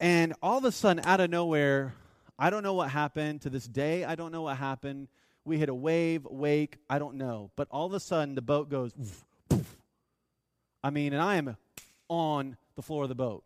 And 0.00 0.32
all 0.42 0.56
of 0.56 0.64
a 0.64 0.72
sudden, 0.72 1.04
out 1.04 1.20
of 1.20 1.28
nowhere, 1.28 1.92
I 2.38 2.48
don't 2.48 2.62
know 2.62 2.72
what 2.72 2.88
happened. 2.88 3.42
To 3.42 3.50
this 3.50 3.68
day, 3.68 4.02
I 4.02 4.14
don't 4.14 4.32
know 4.32 4.42
what 4.42 4.56
happened. 4.56 5.08
We 5.44 5.58
hit 5.58 5.68
a 5.68 5.74
wave, 5.74 6.24
wake, 6.24 6.78
I 6.88 6.98
don't 6.98 7.16
know. 7.16 7.50
But 7.54 7.68
all 7.70 7.84
of 7.84 7.92
a 7.92 8.00
sudden, 8.00 8.34
the 8.34 8.40
boat 8.40 8.70
goes, 8.70 8.94
I 10.82 10.88
mean, 10.88 11.12
and 11.12 11.20
I 11.20 11.36
am 11.36 11.58
on 12.08 12.56
the 12.76 12.82
floor 12.82 13.02
of 13.02 13.10
the 13.10 13.14
boat. 13.14 13.44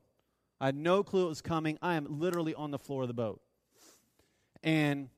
I 0.60 0.66
had 0.66 0.76
no 0.76 1.02
clue 1.02 1.26
it 1.26 1.28
was 1.28 1.40
coming. 1.40 1.78
I 1.80 1.94
am 1.94 2.06
literally 2.20 2.54
on 2.54 2.70
the 2.70 2.78
floor 2.78 3.02
of 3.02 3.08
the 3.08 3.14
boat. 3.14 3.40
And 4.62 5.08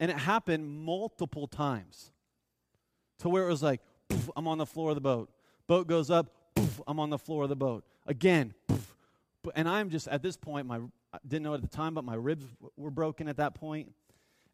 and 0.00 0.10
it 0.10 0.16
happened 0.16 0.66
multiple 0.66 1.46
times. 1.46 2.10
To 3.18 3.28
where 3.28 3.44
it 3.44 3.48
was 3.48 3.62
like, 3.62 3.82
poof, 4.08 4.30
I'm 4.34 4.48
on 4.48 4.56
the 4.56 4.66
floor 4.66 4.90
of 4.90 4.94
the 4.94 5.02
boat. 5.02 5.30
Boat 5.66 5.86
goes 5.86 6.10
up, 6.10 6.54
poof, 6.54 6.80
I'm 6.86 6.98
on 6.98 7.10
the 7.10 7.18
floor 7.18 7.42
of 7.42 7.50
the 7.50 7.56
boat. 7.56 7.84
Again, 8.06 8.54
poof, 8.66 8.94
and 9.54 9.68
I'm 9.68 9.90
just 9.90 10.08
at 10.08 10.22
this 10.22 10.36
point 10.36 10.66
my 10.66 10.80
I 11.12 11.18
didn't 11.26 11.42
know 11.42 11.54
at 11.54 11.60
the 11.60 11.68
time, 11.68 11.94
but 11.94 12.04
my 12.04 12.14
ribs 12.14 12.46
were 12.76 12.90
broken 12.90 13.28
at 13.28 13.36
that 13.36 13.54
point. 13.54 13.92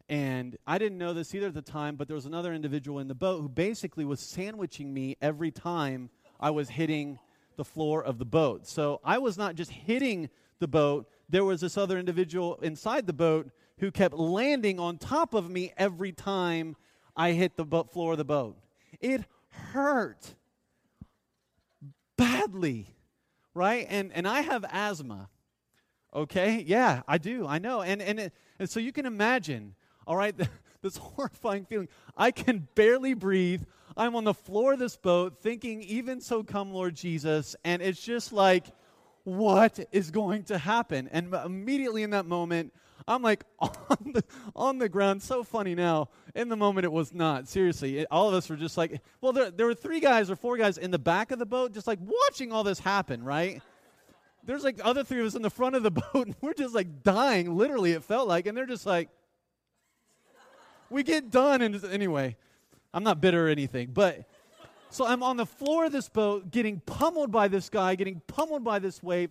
And 0.09 0.57
I 0.65 0.77
didn't 0.77 0.97
know 0.97 1.13
this 1.13 1.35
either 1.35 1.47
at 1.47 1.53
the 1.53 1.61
time, 1.61 1.97
but 1.97 2.07
there 2.07 2.15
was 2.15 2.25
another 2.25 2.53
individual 2.53 2.99
in 2.99 3.07
the 3.07 3.15
boat 3.15 3.41
who 3.41 3.49
basically 3.49 4.05
was 4.05 4.19
sandwiching 4.19 4.93
me 4.93 5.17
every 5.21 5.51
time 5.51 6.09
I 6.39 6.49
was 6.51 6.69
hitting 6.69 7.19
the 7.57 7.65
floor 7.65 8.03
of 8.03 8.17
the 8.17 8.25
boat. 8.25 8.65
So 8.67 9.01
I 9.03 9.17
was 9.17 9.37
not 9.37 9.55
just 9.55 9.71
hitting 9.71 10.29
the 10.59 10.67
boat, 10.67 11.09
there 11.29 11.43
was 11.43 11.61
this 11.61 11.77
other 11.77 11.99
individual 11.99 12.57
inside 12.61 13.05
the 13.05 13.13
boat 13.13 13.51
who 13.79 13.91
kept 13.91 14.15
landing 14.15 14.79
on 14.79 14.97
top 14.97 15.33
of 15.33 15.49
me 15.49 15.73
every 15.77 16.11
time 16.11 16.75
I 17.15 17.33
hit 17.33 17.57
the 17.57 17.65
floor 17.91 18.13
of 18.13 18.17
the 18.17 18.25
boat. 18.25 18.57
It 19.01 19.23
hurt 19.49 20.35
badly, 22.17 22.95
right? 23.53 23.85
And, 23.89 24.11
and 24.13 24.27
I 24.27 24.41
have 24.41 24.65
asthma. 24.71 25.29
Okay? 26.13 26.63
Yeah, 26.65 27.01
I 27.07 27.17
do. 27.17 27.45
I 27.45 27.59
know. 27.59 27.81
And, 27.81 28.01
and, 28.01 28.19
it, 28.19 28.33
and 28.57 28.69
so 28.69 28.79
you 28.79 28.91
can 28.91 29.05
imagine, 29.05 29.75
all 30.07 30.15
right, 30.15 30.35
this 30.81 30.97
horrifying 30.97 31.65
feeling. 31.65 31.89
I 32.15 32.31
can 32.31 32.67
barely 32.73 33.13
breathe. 33.13 33.63
I'm 33.97 34.15
on 34.15 34.23
the 34.23 34.33
floor 34.33 34.73
of 34.73 34.79
this 34.79 34.95
boat 34.95 35.41
thinking, 35.41 35.81
even 35.81 36.21
so 36.21 36.43
come, 36.43 36.71
Lord 36.71 36.95
Jesus. 36.95 37.55
And 37.63 37.81
it's 37.81 38.01
just 38.01 38.31
like, 38.31 38.67
what 39.23 39.79
is 39.91 40.11
going 40.11 40.43
to 40.45 40.57
happen? 40.57 41.09
And 41.11 41.33
immediately 41.33 42.03
in 42.03 42.11
that 42.11 42.25
moment, 42.25 42.73
I'm 43.07 43.21
like 43.21 43.43
on 43.59 44.13
the, 44.13 44.23
on 44.55 44.77
the 44.77 44.89
ground. 44.89 45.21
So 45.21 45.43
funny 45.43 45.75
now. 45.75 46.09
In 46.35 46.49
the 46.49 46.55
moment, 46.55 46.85
it 46.85 46.91
was 46.91 47.13
not. 47.13 47.47
Seriously, 47.47 47.99
it, 47.99 48.07
all 48.11 48.27
of 48.27 48.35
us 48.35 48.49
were 48.49 48.55
just 48.55 48.77
like, 48.77 49.01
well, 49.21 49.33
there, 49.33 49.49
there 49.49 49.65
were 49.65 49.73
three 49.73 49.99
guys 49.99 50.29
or 50.29 50.35
four 50.35 50.57
guys 50.57 50.77
in 50.77 50.91
the 50.91 50.99
back 50.99 51.31
of 51.31 51.39
the 51.39 51.45
boat, 51.45 51.73
just 51.73 51.87
like 51.87 51.99
watching 52.01 52.51
all 52.51 52.63
this 52.63 52.79
happen, 52.79 53.23
right? 53.23 53.61
There's 54.43 54.63
like 54.63 54.79
other 54.83 55.03
three 55.03 55.19
of 55.19 55.25
us 55.25 55.35
in 55.35 55.41
the 55.41 55.49
front 55.49 55.75
of 55.75 55.83
the 55.83 55.91
boat, 56.13 56.27
and 56.27 56.35
we're 56.41 56.53
just 56.53 56.75
like 56.75 57.03
dying, 57.03 57.57
literally, 57.57 57.93
it 57.93 58.03
felt 58.03 58.27
like. 58.27 58.45
And 58.45 58.55
they're 58.55 58.65
just 58.65 58.85
like, 58.85 59.09
we 60.89 61.03
get 61.03 61.31
done. 61.31 61.61
And 61.61 61.83
anyway, 61.85 62.37
I'm 62.97 63.03
not 63.03 63.21
bitter 63.21 63.45
or 63.45 63.49
anything, 63.49 63.91
but 63.93 64.27
so 64.89 65.05
I'm 65.05 65.21
on 65.21 65.37
the 65.37 65.45
floor 65.45 65.85
of 65.85 65.91
this 65.91 66.09
boat, 66.09 66.49
getting 66.49 66.79
pummeled 66.79 67.31
by 67.31 67.47
this 67.47 67.69
guy, 67.69 67.93
getting 67.93 68.23
pummeled 68.25 68.63
by 68.63 68.79
this 68.79 69.03
wave. 69.03 69.29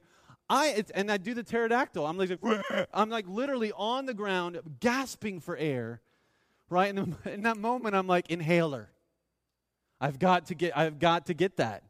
I 0.48 0.84
and 0.94 1.10
I 1.10 1.16
do 1.16 1.34
the 1.34 1.42
pterodactyl. 1.42 2.06
I'm 2.06 2.16
like, 2.16 2.38
I'm 2.94 3.10
like 3.10 3.26
literally 3.26 3.72
on 3.72 4.06
the 4.06 4.14
ground, 4.14 4.60
gasping 4.78 5.40
for 5.40 5.56
air. 5.56 6.00
Right 6.70 6.90
in, 6.90 7.16
the, 7.24 7.32
in 7.32 7.42
that 7.42 7.56
moment, 7.56 7.96
I'm 7.96 8.06
like 8.06 8.30
inhaler. 8.30 8.88
I've 10.00 10.20
got 10.20 10.46
to 10.46 10.54
get. 10.54 10.78
I've 10.78 11.00
got 11.00 11.26
to 11.26 11.34
get 11.34 11.56
that. 11.56 11.82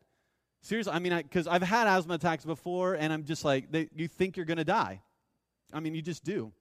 Seriously, 0.63 0.95
I 0.95 0.99
mean, 0.99 1.15
because 1.15 1.47
I've 1.47 1.61
had 1.61 1.87
asthma 1.87 2.15
attacks 2.15 2.47
before, 2.47 2.95
and 2.95 3.13
I'm 3.13 3.25
just 3.25 3.45
like, 3.45 3.71
they, 3.71 3.91
you 3.95 4.09
think 4.09 4.39
you're 4.39 4.47
to 4.47 4.65
die. 4.65 5.03
I 5.75 5.81
mean, 5.81 5.95
you 5.95 6.01
just 6.01 6.25
do. 6.25 6.53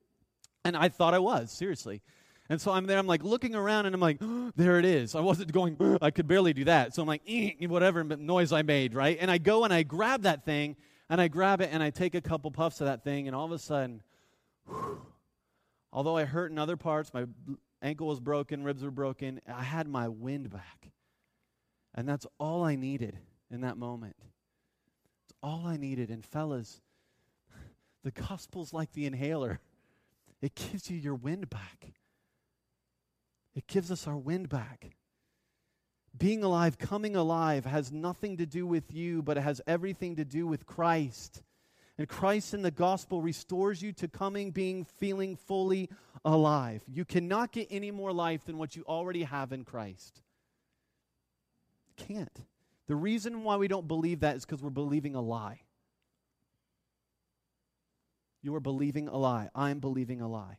And 0.62 0.76
I 0.76 0.90
thought 0.90 1.14
I 1.14 1.20
was, 1.20 1.50
seriously. 1.50 2.02
And 2.48 2.60
so 2.60 2.72
I'm 2.72 2.86
there, 2.86 2.98
I'm 2.98 3.06
like 3.06 3.24
looking 3.24 3.54
around 3.54 3.86
and 3.86 3.94
I'm 3.94 4.00
like, 4.00 4.18
oh, 4.20 4.52
there 4.56 4.78
it 4.78 4.84
is. 4.84 5.14
I 5.14 5.20
wasn't 5.20 5.52
going, 5.52 5.76
oh, 5.80 5.98
I 6.02 6.10
could 6.10 6.28
barely 6.28 6.52
do 6.52 6.64
that. 6.64 6.94
So 6.94 7.02
I'm 7.02 7.08
like, 7.08 7.22
whatever 7.60 8.04
noise 8.04 8.52
I 8.52 8.62
made, 8.62 8.94
right? 8.94 9.16
And 9.20 9.30
I 9.30 9.38
go 9.38 9.64
and 9.64 9.72
I 9.72 9.82
grab 9.82 10.22
that 10.22 10.44
thing 10.44 10.76
and 11.08 11.20
I 11.20 11.28
grab 11.28 11.60
it 11.60 11.70
and 11.72 11.82
I 11.82 11.90
take 11.90 12.14
a 12.14 12.20
couple 12.20 12.50
puffs 12.50 12.80
of 12.80 12.86
that 12.86 13.04
thing 13.04 13.26
and 13.26 13.34
all 13.36 13.44
of 13.44 13.52
a 13.52 13.58
sudden, 13.58 14.02
although 15.92 16.16
I 16.16 16.24
hurt 16.24 16.50
in 16.50 16.58
other 16.58 16.76
parts, 16.76 17.12
my 17.12 17.26
ankle 17.82 18.06
was 18.06 18.20
broken, 18.20 18.62
ribs 18.62 18.82
were 18.82 18.90
broken, 18.90 19.40
I 19.46 19.62
had 19.62 19.88
my 19.88 20.08
wind 20.08 20.50
back. 20.50 20.90
And 21.94 22.08
that's 22.08 22.26
all 22.38 22.62
I 22.62 22.76
needed 22.76 23.18
in 23.50 23.62
that 23.62 23.78
moment. 23.78 24.16
It's 25.24 25.34
all 25.42 25.66
I 25.66 25.76
needed. 25.76 26.10
And 26.10 26.24
fellas, 26.24 26.82
the 28.04 28.10
gospel's 28.10 28.72
like 28.72 28.92
the 28.92 29.06
inhaler. 29.06 29.60
It 30.42 30.54
gives 30.54 30.90
you 30.90 30.98
your 30.98 31.14
wind 31.14 31.48
back. 31.48 31.94
It 33.56 33.66
gives 33.66 33.90
us 33.90 34.06
our 34.06 34.16
wind 34.16 34.50
back. 34.50 34.90
Being 36.16 36.44
alive, 36.44 36.78
coming 36.78 37.16
alive, 37.16 37.64
has 37.64 37.90
nothing 37.90 38.36
to 38.36 38.46
do 38.46 38.66
with 38.66 38.94
you, 38.94 39.22
but 39.22 39.38
it 39.38 39.40
has 39.40 39.62
everything 39.66 40.16
to 40.16 40.24
do 40.24 40.46
with 40.46 40.66
Christ. 40.66 41.42
And 41.98 42.06
Christ 42.06 42.52
in 42.52 42.60
the 42.60 42.70
gospel 42.70 43.22
restores 43.22 43.80
you 43.82 43.92
to 43.94 44.08
coming, 44.08 44.50
being, 44.50 44.84
feeling 44.84 45.36
fully 45.36 45.88
alive. 46.24 46.82
You 46.86 47.06
cannot 47.06 47.52
get 47.52 47.68
any 47.70 47.90
more 47.90 48.12
life 48.12 48.44
than 48.44 48.58
what 48.58 48.76
you 48.76 48.84
already 48.86 49.22
have 49.22 49.52
in 49.52 49.64
Christ. 49.64 50.20
Can't. 51.96 52.44
The 52.88 52.96
reason 52.96 53.42
why 53.42 53.56
we 53.56 53.68
don't 53.68 53.88
believe 53.88 54.20
that 54.20 54.36
is 54.36 54.44
because 54.44 54.62
we're 54.62 54.70
believing 54.70 55.14
a 55.14 55.22
lie. 55.22 55.60
You 58.42 58.54
are 58.54 58.60
believing 58.60 59.08
a 59.08 59.16
lie. 59.16 59.48
I'm 59.54 59.80
believing 59.80 60.20
a 60.20 60.28
lie. 60.28 60.58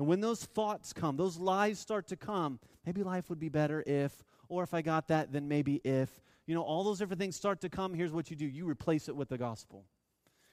And 0.00 0.08
when 0.08 0.22
those 0.22 0.42
thoughts 0.42 0.94
come, 0.94 1.18
those 1.18 1.36
lies 1.36 1.78
start 1.78 2.08
to 2.08 2.16
come, 2.16 2.58
maybe 2.86 3.02
life 3.02 3.28
would 3.28 3.38
be 3.38 3.50
better 3.50 3.84
if, 3.86 4.24
or 4.48 4.62
if 4.62 4.72
I 4.72 4.80
got 4.80 5.08
that, 5.08 5.30
then 5.30 5.46
maybe 5.46 5.78
if. 5.84 6.08
You 6.46 6.54
know, 6.54 6.62
all 6.62 6.84
those 6.84 6.98
different 6.98 7.20
things 7.20 7.36
start 7.36 7.60
to 7.60 7.68
come. 7.68 7.92
Here's 7.92 8.10
what 8.10 8.30
you 8.30 8.34
do 8.36 8.46
you 8.46 8.66
replace 8.66 9.10
it 9.10 9.14
with 9.14 9.28
the 9.28 9.36
gospel. 9.36 9.84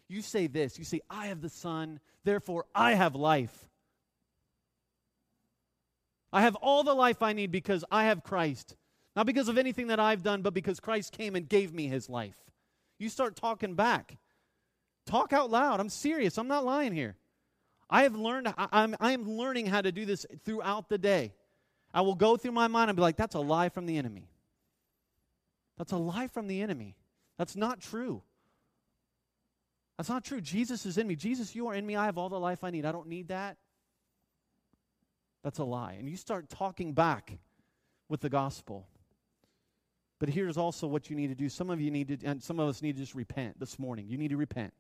You 0.10 0.22
say 0.22 0.48
this 0.48 0.78
you 0.78 0.84
say, 0.84 1.00
I 1.10 1.28
have 1.28 1.40
the 1.40 1.48
Son, 1.48 2.02
therefore 2.26 2.66
I 2.76 2.96
have 2.96 3.16
life. 3.16 3.70
I 6.34 6.42
have 6.42 6.56
all 6.56 6.84
the 6.84 6.94
life 6.94 7.22
I 7.24 7.32
need 7.32 7.50
because 7.50 7.86
I 7.90 8.04
have 8.04 8.24
Christ. 8.24 8.76
Not 9.16 9.28
because 9.28 9.48
of 9.48 9.58
anything 9.58 9.88
that 9.88 10.00
I've 10.02 10.24
done, 10.24 10.42
but 10.42 10.54
because 10.54 10.82
Christ 10.82 11.14
came 11.14 11.38
and 11.38 11.48
gave 11.48 11.74
me 11.74 11.88
his 11.88 12.10
life. 12.10 12.36
You 13.00 13.08
start 13.08 13.38
talking 13.38 13.76
back. 13.76 14.18
Talk 15.06 15.32
out 15.32 15.50
loud. 15.50 15.80
I'm 15.80 15.88
serious. 15.88 16.38
I'm 16.38 16.50
not 16.50 16.66
lying 16.66 16.92
here. 16.92 17.16
I 17.89 18.04
have 18.04 18.15
learned, 18.15 18.54
I, 18.58 18.67
I'm, 18.71 18.95
I 19.00 19.13
am 19.13 19.30
learning 19.30 19.67
how 19.67 19.82
to 19.82 19.91
do 19.91 20.06
this 20.06 20.26
throughout 20.43 20.89
the 20.89 20.97
day. 20.97 21.34
I 21.93 22.02
will 22.02 22.15
go 22.15 22.38
through 22.38 22.52
my 22.52 22.67
mind 22.67 22.89
and 22.89 22.95
be 22.95 23.02
like, 23.02 23.15
that's 23.15 23.36
a 23.36 23.39
lie 23.39 23.69
from 23.69 23.86
the 23.86 23.97
enemy. 23.97 24.30
That's 25.78 25.91
a 25.91 25.97
lie 25.97 26.28
from 26.28 26.47
the 26.47 26.62
enemy. 26.62 26.95
That's 27.38 27.56
not 27.56 27.80
true. 27.80 28.23
That's 29.97 30.10
not 30.10 30.23
true. 30.23 30.41
Jesus 30.41 30.86
is 30.86 30.97
in 30.97 31.08
me. 31.08 31.15
Jesus, 31.15 31.56
you 31.56 31.67
are 31.67 31.73
in 31.73 31.86
me. 31.86 31.95
I 31.95 32.06
have 32.06 32.17
all 32.17 32.30
the 32.30 32.39
life 32.39 32.63
I 32.63 32.69
need. 32.69 32.86
I 32.86 32.91
don't 32.91 33.08
need 33.08 33.30
that. 33.30 33.58
That's 35.43 35.60
a 35.60 35.63
lie. 35.63 35.93
And 35.93 36.10
you 36.10 36.17
start 36.17 36.50
talking 36.50 36.93
back 36.93 37.38
with 38.10 38.21
the 38.21 38.30
gospel. 38.30 38.88
But 40.19 40.30
here's 40.30 40.58
also 40.58 40.88
what 40.88 41.10
you 41.10 41.15
need 41.15 41.28
to 41.28 41.36
do. 41.36 41.47
Some 41.47 41.69
of 41.69 41.80
you 41.80 41.91
need 41.91 42.08
to, 42.08 42.28
and 42.28 42.43
some 42.43 42.60
of 42.60 42.67
us 42.67 42.82
need 42.82 42.95
to 42.95 43.02
just 43.02 43.15
repent 43.15 43.60
this 43.60 43.80
morning. 43.80 44.08
You 44.08 44.17
need 44.17 44.30
to 44.30 44.38
repent. 44.38 44.73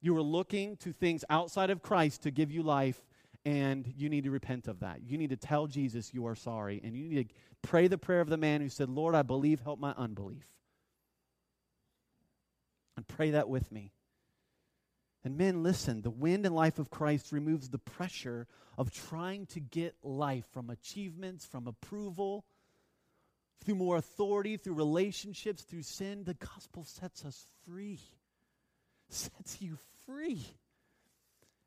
You 0.00 0.16
are 0.16 0.22
looking 0.22 0.76
to 0.78 0.92
things 0.92 1.24
outside 1.28 1.70
of 1.70 1.82
Christ 1.82 2.22
to 2.22 2.30
give 2.30 2.52
you 2.52 2.62
life, 2.62 3.00
and 3.44 3.92
you 3.96 4.08
need 4.08 4.24
to 4.24 4.30
repent 4.30 4.68
of 4.68 4.80
that. 4.80 5.02
You 5.02 5.18
need 5.18 5.30
to 5.30 5.36
tell 5.36 5.66
Jesus 5.66 6.14
you 6.14 6.26
are 6.26 6.36
sorry, 6.36 6.80
and 6.84 6.96
you 6.96 7.08
need 7.08 7.28
to 7.28 7.34
pray 7.62 7.88
the 7.88 7.98
prayer 7.98 8.20
of 8.20 8.28
the 8.28 8.36
man 8.36 8.60
who 8.60 8.68
said, 8.68 8.88
Lord, 8.88 9.14
I 9.14 9.22
believe, 9.22 9.60
help 9.60 9.80
my 9.80 9.92
unbelief. 9.96 10.46
And 12.96 13.06
pray 13.06 13.32
that 13.32 13.48
with 13.48 13.70
me. 13.72 13.92
And 15.24 15.36
men, 15.36 15.62
listen, 15.62 16.02
the 16.02 16.10
wind 16.10 16.46
and 16.46 16.54
life 16.54 16.78
of 16.78 16.90
Christ 16.90 17.32
removes 17.32 17.68
the 17.68 17.78
pressure 17.78 18.46
of 18.76 18.92
trying 18.92 19.46
to 19.46 19.60
get 19.60 19.96
life 20.02 20.46
from 20.52 20.70
achievements, 20.70 21.44
from 21.44 21.66
approval, 21.66 22.44
through 23.64 23.74
more 23.74 23.96
authority, 23.96 24.56
through 24.56 24.74
relationships, 24.74 25.62
through 25.62 25.82
sin. 25.82 26.22
The 26.24 26.34
gospel 26.34 26.84
sets 26.84 27.24
us 27.24 27.46
free 27.66 27.98
sets 29.10 29.60
you 29.60 29.78
free. 30.06 30.44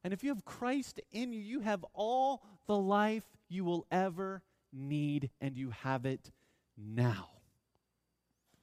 And 0.04 0.14
if 0.14 0.24
you 0.24 0.30
have 0.30 0.46
Christ 0.46 1.00
in 1.12 1.34
you, 1.34 1.40
you 1.40 1.60
have 1.60 1.86
all 1.94 2.44
the 2.68 2.78
life 2.78 3.26
you 3.50 3.64
will 3.64 3.86
ever 3.92 4.42
need, 4.74 5.30
and 5.42 5.58
you 5.58 5.72
have 5.84 6.06
it 6.06 6.32
now 6.78 7.30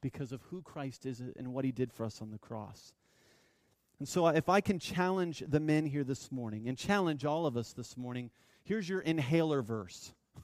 because 0.01 0.31
of 0.31 0.41
who 0.43 0.61
Christ 0.61 1.05
is 1.05 1.21
and 1.37 1.53
what 1.53 1.65
he 1.65 1.71
did 1.71 1.91
for 1.93 2.05
us 2.05 2.21
on 2.21 2.31
the 2.31 2.37
cross. 2.37 2.93
And 3.99 4.07
so, 4.07 4.27
if 4.27 4.47
I 4.47 4.61
can 4.61 4.79
challenge 4.79 5.43
the 5.45 5.59
men 5.59 5.85
here 5.85 6.05
this 6.05 6.31
morning 6.31 6.67
and 6.67 6.77
challenge 6.77 7.25
all 7.25 7.45
of 7.45 7.57
us 7.57 7.73
this 7.73 7.97
morning, 7.97 8.31
here's 8.63 8.87
your 8.87 9.01
inhaler 9.01 9.61
verse. 9.61 10.13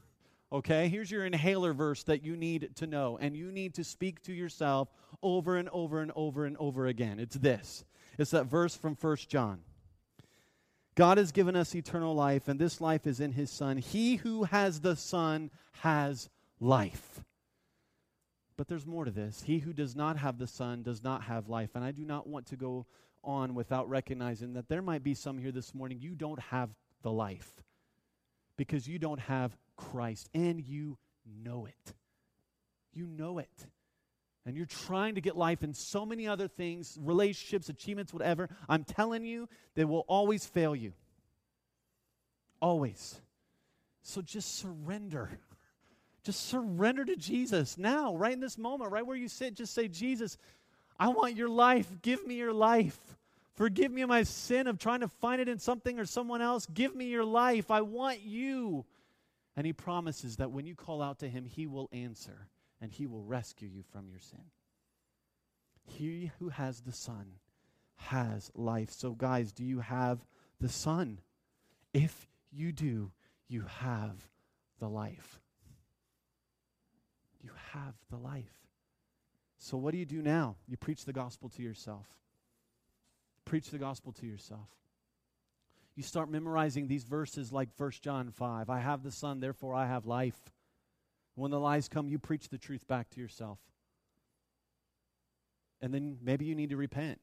Okay, 0.52 0.88
here's 0.88 1.10
your 1.10 1.26
inhaler 1.26 1.74
verse 1.74 2.04
that 2.04 2.24
you 2.24 2.38
need 2.38 2.70
to 2.76 2.88
know, 2.88 3.18
and 3.20 3.36
you 3.36 3.52
need 3.52 3.74
to 3.74 3.84
speak 3.84 4.22
to 4.22 4.32
yourself 4.32 4.88
over 5.24 5.58
and 5.58 5.68
over 5.70 6.02
and 6.02 6.12
over 6.16 6.46
and 6.46 6.56
over 6.58 6.86
again. 6.86 7.20
It's 7.20 7.36
this 7.36 7.84
it's 8.18 8.32
that 8.32 8.46
verse 8.46 8.76
from 8.76 8.96
First 8.96 9.30
John. 9.30 9.62
God 10.96 11.18
has 11.18 11.32
given 11.32 11.56
us 11.56 11.76
eternal 11.76 12.16
life, 12.16 12.48
and 12.48 12.60
this 12.60 12.80
life 12.80 13.06
is 13.06 13.20
in 13.20 13.34
his 13.34 13.52
Son. 13.52 13.78
He 13.78 14.16
who 14.16 14.46
has 14.46 14.80
the 14.80 14.96
Son 14.96 15.52
has 15.82 16.30
life. 16.60 17.22
But 18.58 18.70
there's 18.70 18.86
more 18.86 19.04
to 19.04 19.12
this. 19.12 19.44
He 19.44 19.60
who 19.60 19.74
does 19.74 19.96
not 19.96 20.18
have 20.18 20.38
the 20.38 20.48
Son 20.48 20.84
does 20.84 21.04
not 21.04 21.24
have 21.24 21.50
life. 21.50 21.72
And 21.76 21.84
I 21.84 21.92
do 21.92 22.06
not 22.06 22.28
want 22.28 22.46
to 22.48 22.56
go 22.56 22.86
on 23.24 23.54
without 23.56 23.90
recognizing 23.90 24.54
that 24.54 24.70
there 24.70 24.82
might 24.82 25.04
be 25.04 25.14
some 25.14 25.38
here 25.38 25.52
this 25.52 25.74
morning, 25.74 26.00
you 26.00 26.16
don't 26.16 26.40
have 26.40 26.70
the 27.02 27.12
life 27.12 27.52
because 28.58 28.88
you 28.88 29.00
don't 29.00 29.20
have 29.20 29.58
Christ, 29.76 30.30
and 30.34 30.62
you 30.62 30.98
know 31.26 31.66
it. 31.66 31.94
You 32.94 33.08
know 33.08 33.40
it 33.40 33.68
and 34.46 34.56
you're 34.56 34.66
trying 34.66 35.16
to 35.16 35.22
get 35.22 35.36
life 35.36 35.64
in 35.64 35.74
so 35.74 36.06
many 36.06 36.28
other 36.28 36.48
things, 36.48 36.98
relationships, 37.02 37.68
achievements, 37.70 38.14
whatever, 38.14 38.50
I'm 38.70 38.84
telling 38.84 39.26
you, 39.26 39.50
they 39.74 39.86
will 39.86 40.06
always 40.08 40.46
fail 40.46 40.76
you. 40.76 40.94
Always. 42.62 43.20
So 44.04 44.22
just 44.22 44.60
surrender. 44.60 45.40
Just 46.24 46.48
surrender 46.48 47.06
to 47.06 47.16
Jesus 47.16 47.78
now, 47.78 48.16
right 48.16 48.34
in 48.34 48.40
this 48.40 48.58
moment, 48.58 48.92
right 48.92 49.06
where 49.06 49.18
you 49.18 49.28
sit. 49.28 49.56
Just 49.56 49.74
say, 49.74 49.88
Jesus, 49.88 50.38
I 51.00 51.08
want 51.10 51.36
your 51.36 51.50
life. 51.50 51.88
Give 52.04 52.26
me 52.26 52.36
your 52.36 52.54
life. 52.54 53.00
Forgive 53.56 53.92
me 53.92 54.06
my 54.06 54.24
sin 54.24 54.68
of 54.68 54.78
trying 54.78 55.00
to 55.00 55.08
find 55.08 55.42
it 55.42 55.48
in 55.48 55.58
something 55.58 56.00
or 56.00 56.06
someone 56.06 56.42
else. 56.42 56.68
Give 56.68 56.96
me 56.96 57.06
your 57.06 57.26
life. 57.26 57.72
I 57.72 57.82
want 57.82 58.22
you. 58.22 58.86
And 59.56 59.66
he 59.66 59.74
promises 59.74 60.38
that 60.38 60.52
when 60.52 60.66
you 60.68 60.76
call 60.76 61.02
out 61.02 61.20
to 61.20 61.30
him, 61.30 61.46
he 61.46 61.66
will 61.66 61.90
answer 61.92 62.48
and 62.86 62.94
he 62.94 63.08
will 63.08 63.24
rescue 63.24 63.68
you 63.68 63.82
from 63.82 64.08
your 64.08 64.20
sin. 64.20 64.44
He 65.88 66.32
who 66.38 66.50
has 66.50 66.82
the 66.82 66.92
Son 66.92 67.26
has 67.96 68.52
life. 68.54 68.92
So, 68.92 69.14
guys, 69.14 69.52
do 69.52 69.64
you 69.64 69.80
have 69.80 70.24
the 70.62 70.70
Son? 70.70 71.20
If 71.96 72.28
you 72.52 72.72
do, 72.72 73.12
you 73.48 73.64
have 73.80 74.30
the 74.78 74.88
life. 74.88 75.42
You 77.42 77.50
have 77.74 77.96
the 78.12 78.18
life. 78.18 78.68
So, 79.58 79.78
what 79.78 79.92
do 79.92 79.98
you 79.98 80.06
do 80.06 80.22
now? 80.22 80.56
You 80.68 80.78
preach 80.78 81.06
the 81.06 81.14
gospel 81.14 81.50
to 81.50 81.64
yourself. 81.64 82.06
Preach 83.46 83.72
the 83.72 83.80
gospel 83.80 84.12
to 84.12 84.28
yourself. 84.28 84.70
You 85.96 86.04
start 86.04 86.30
memorizing 86.30 86.88
these 86.88 87.04
verses 87.04 87.52
like 87.52 87.70
1 87.78 87.94
John 88.04 88.30
5. 88.30 88.70
I 88.70 88.80
have 88.80 89.02
the 89.02 89.12
Son, 89.12 89.40
therefore 89.40 89.74
I 89.74 89.88
have 89.88 90.06
life. 90.06 90.52
When 91.36 91.52
the 91.52 91.60
lies 91.60 91.88
come, 91.88 92.08
you 92.08 92.18
preach 92.18 92.50
the 92.50 92.58
truth 92.58 92.88
back 92.88 93.10
to 93.12 93.20
yourself. 93.20 93.60
And 95.82 95.94
then 95.94 96.18
maybe 96.22 96.46
you 96.46 96.56
need 96.56 96.70
to 96.70 96.78
repent. 96.78 97.20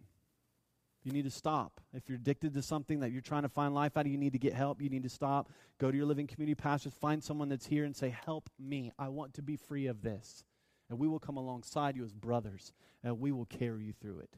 You 1.02 1.12
need 1.12 1.24
to 1.24 1.30
stop. 1.30 1.80
If 1.92 2.08
you're 2.08 2.16
addicted 2.16 2.54
to 2.54 2.62
something 2.62 3.00
that 3.00 3.10
you're 3.10 3.22
trying 3.22 3.42
to 3.42 3.48
find 3.48 3.74
life 3.74 3.96
out 3.96 4.06
of, 4.06 4.12
you 4.12 4.18
need 4.18 4.34
to 4.34 4.38
get 4.38 4.52
help. 4.52 4.80
You 4.80 4.88
need 4.88 5.02
to 5.02 5.08
stop. 5.08 5.50
Go 5.78 5.90
to 5.90 5.96
your 5.96 6.06
living 6.06 6.26
community 6.28 6.54
pastors, 6.54 6.92
find 6.92 7.24
someone 7.24 7.48
that's 7.48 7.66
here 7.66 7.84
and 7.84 7.96
say, 7.96 8.14
Help 8.24 8.48
me. 8.58 8.92
I 8.98 9.08
want 9.08 9.34
to 9.34 9.42
be 9.42 9.56
free 9.56 9.86
of 9.86 10.02
this. 10.02 10.44
And 10.88 10.98
we 10.98 11.08
will 11.08 11.18
come 11.18 11.36
alongside 11.36 11.96
you 11.96 12.04
as 12.04 12.12
brothers, 12.12 12.72
and 13.02 13.18
we 13.18 13.32
will 13.32 13.46
carry 13.46 13.84
you 13.84 13.92
through 13.92 14.20
it. 14.20 14.36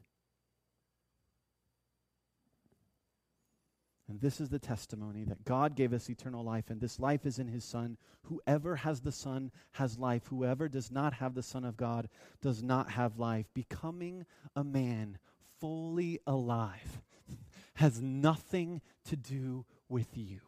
And 4.07 4.21
this 4.21 4.39
is 4.39 4.49
the 4.49 4.59
testimony 4.59 5.23
that 5.23 5.45
God 5.45 5.75
gave 5.75 5.91
us 5.91 6.09
eternal 6.09 6.43
life, 6.43 6.69
and 6.69 6.79
this 6.79 6.99
life 6.99 7.25
is 7.25 7.39
in 7.39 7.47
his 7.47 7.63
Son. 7.63 7.97
Whoever 8.23 8.75
has 8.75 9.01
the 9.01 9.11
Son 9.11 9.51
has 9.73 9.97
life. 9.97 10.27
Whoever 10.27 10.69
does 10.69 10.91
not 10.91 11.15
have 11.15 11.33
the 11.33 11.41
Son 11.41 11.65
of 11.65 11.75
God 11.75 12.07
does 12.39 12.61
not 12.61 12.91
have 12.91 13.17
life. 13.17 13.47
Becoming 13.55 14.25
a 14.55 14.63
man 14.63 15.17
fully 15.59 16.19
alive 16.27 17.01
has 17.75 17.99
nothing 17.99 18.81
to 19.05 19.15
do 19.15 19.65
with 19.89 20.15
you, 20.15 20.41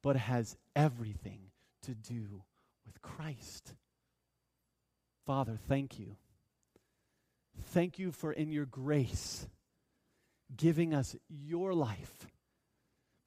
but 0.00 0.14
has 0.14 0.56
everything 0.76 1.50
to 1.82 1.94
do 1.94 2.44
with 2.86 3.02
Christ. 3.02 3.74
Father, 5.26 5.58
thank 5.68 5.98
you. 5.98 6.16
Thank 7.72 7.98
you 7.98 8.12
for 8.12 8.32
in 8.32 8.52
your 8.52 8.66
grace 8.66 9.48
giving 10.56 10.94
us 10.94 11.16
your 11.28 11.74
life 11.74 12.27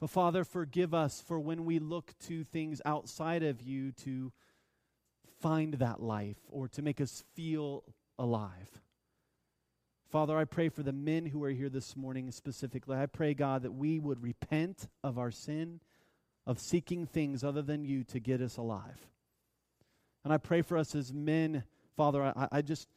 but 0.02 0.10
Father, 0.10 0.44
forgive 0.44 0.96
us 0.96 1.22
for 1.22 1.40
when 1.40 1.64
we 1.64 1.78
look 1.78 2.16
to 2.26 2.44
things 2.44 2.82
outside 2.84 3.44
of 3.44 3.62
you 3.62 3.92
to 4.04 4.32
find 5.40 5.76
that 5.76 6.02
life 6.02 6.40
or 6.50 6.68
to 6.70 6.82
make 6.82 7.00
us 7.00 7.24
feel 7.36 7.84
alive. 8.18 8.82
Father, 10.10 10.40
I 10.40 10.46
pray 10.46 10.70
for 10.70 10.82
the 10.82 10.92
men 10.92 11.28
who 11.28 11.44
are 11.44 11.52
here 11.52 11.70
this 11.70 11.96
morning 11.96 12.32
specifically. 12.32 12.98
I 12.98 13.06
pray, 13.06 13.36
God, 13.36 13.62
that 13.62 13.74
we 13.74 14.00
would 14.00 14.24
repent 14.24 14.90
of 15.04 15.20
our 15.20 15.30
sin 15.30 15.82
of 16.48 16.60
seeking 16.60 17.06
things 17.06 17.44
other 17.44 17.62
than 17.62 17.86
you 17.86 18.04
to 18.06 18.20
get 18.20 18.42
us 18.42 18.58
alive. 18.58 19.08
And 20.24 20.34
I 20.34 20.38
pray 20.38 20.64
for 20.64 20.78
us 20.78 20.96
as 20.96 21.14
men, 21.14 21.64
Father. 21.96 22.24
I, 22.24 22.48
I 22.52 22.62
just, 22.64 22.88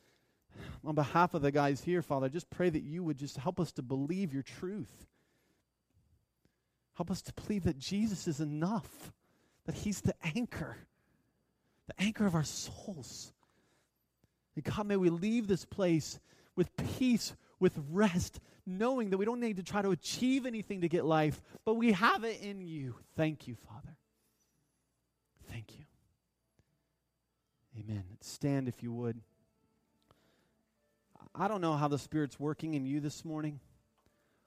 on 0.83 0.95
behalf 0.95 1.35
of 1.35 1.43
the 1.43 1.53
guys 1.53 1.85
here, 1.85 2.01
Father, 2.01 2.27
I 2.27 2.31
just 2.31 2.49
pray 2.49 2.71
that 2.71 2.83
you 2.83 3.05
would 3.05 3.19
just 3.19 3.37
help 3.37 3.61
us 3.61 3.73
to 3.73 3.83
believe 3.83 4.33
your 4.33 4.43
truth. 4.43 5.07
Help 6.95 7.11
us 7.11 7.23
to 7.23 7.33
believe 7.33 7.65
that 7.65 7.79
Jesus 7.79 8.29
is 8.29 8.41
enough, 8.41 9.13
that 9.67 9.75
He's 9.75 10.01
the 10.01 10.15
anchor, 10.37 10.77
the 11.87 12.03
anchor 12.03 12.27
of 12.27 12.35
our 12.35 12.45
souls. 12.45 13.33
And 14.55 14.65
God, 14.65 14.87
may 14.87 14.97
we 14.97 15.11
leave 15.11 15.49
this 15.49 15.65
place 15.65 16.21
with 16.55 16.71
peace, 16.99 17.35
with 17.59 17.73
rest, 17.91 18.41
knowing 18.67 19.11
that 19.11 19.19
we 19.19 19.25
don't 19.25 19.41
need 19.41 19.57
to 19.57 19.63
try 19.63 19.83
to 19.83 19.91
achieve 19.91 20.47
anything 20.47 20.83
to 20.83 20.89
get 20.89 21.05
life, 21.05 21.43
but 21.65 21.75
we 21.75 21.93
have 21.93 22.25
it 22.25 22.41
in 22.41 22.61
you. 22.61 22.95
Thank 23.17 23.49
you, 23.49 23.57
Father. 23.69 23.97
Thank 25.51 25.77
you. 25.79 25.85
Amen. 27.79 28.05
Stand 28.21 28.69
if 28.69 28.83
you 28.83 28.93
would. 28.93 29.21
I 31.35 31.49
don't 31.49 31.61
know 31.61 31.75
how 31.75 31.89
the 31.89 31.99
Spirit's 31.99 32.39
working 32.39 32.75
in 32.75 32.87
you 32.87 33.01
this 33.01 33.25
morning, 33.25 33.59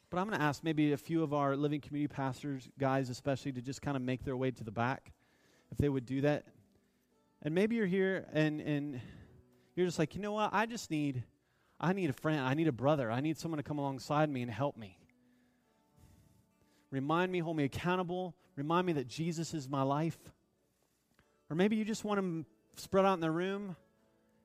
but 0.10 0.20
I'm 0.20 0.28
going 0.28 0.39
to 0.39 0.45
ask 0.45 0.64
maybe 0.64 0.93
a 0.93 0.97
few 0.97 1.24
of 1.24 1.34
our 1.34 1.55
living 1.55 1.82
community 1.82 2.14
pastors, 2.14 2.70
guys 2.80 3.10
especially, 3.10 3.51
to 3.53 3.62
just 3.62 3.82
kind 3.82 3.97
of 3.97 4.03
make 4.03 4.24
their 4.24 4.38
way 4.38 4.51
to 4.51 4.64
the 4.64 4.72
back, 4.72 5.12
if 5.72 5.78
they 5.78 5.89
would 5.89 6.05
do 6.05 6.22
that. 6.22 6.45
And 7.41 7.53
maybe 7.53 7.76
you're 7.76 7.86
here 7.86 8.26
and, 8.32 8.62
and 8.62 9.01
you're 9.76 9.86
just 9.86 9.99
like, 9.99 10.16
you 10.16 10.22
know 10.22 10.32
what? 10.32 10.51
I 10.53 10.66
just 10.66 10.89
need, 10.89 11.24
I 11.80 11.93
need 11.93 12.10
a 12.10 12.14
friend. 12.14 12.39
I 12.39 12.53
need 12.53 12.68
a 12.68 12.72
brother. 12.72 13.12
I 13.12 13.20
need 13.20 13.38
someone 13.38 13.58
to 13.58 13.64
come 13.64 13.78
alongside 13.78 14.30
me 14.30 14.41
and 14.41 14.49
help 14.49 14.78
me. 14.78 14.97
Remind 16.89 17.32
me, 17.32 17.39
hold 17.39 17.58
me 17.58 17.66
accountable. 17.66 18.34
Remind 18.55 18.88
me 18.88 18.93
that 18.93 19.08
Jesus 19.08 19.53
is 19.53 19.68
my 19.70 19.84
life. 19.84 20.18
Or 21.49 21.55
maybe 21.55 21.76
you 21.76 21.86
just 21.86 22.03
want 22.03 22.20
to 22.20 22.82
spread 22.82 23.05
out 23.05 23.14
in 23.14 23.20
the 23.20 23.32
room 23.32 23.76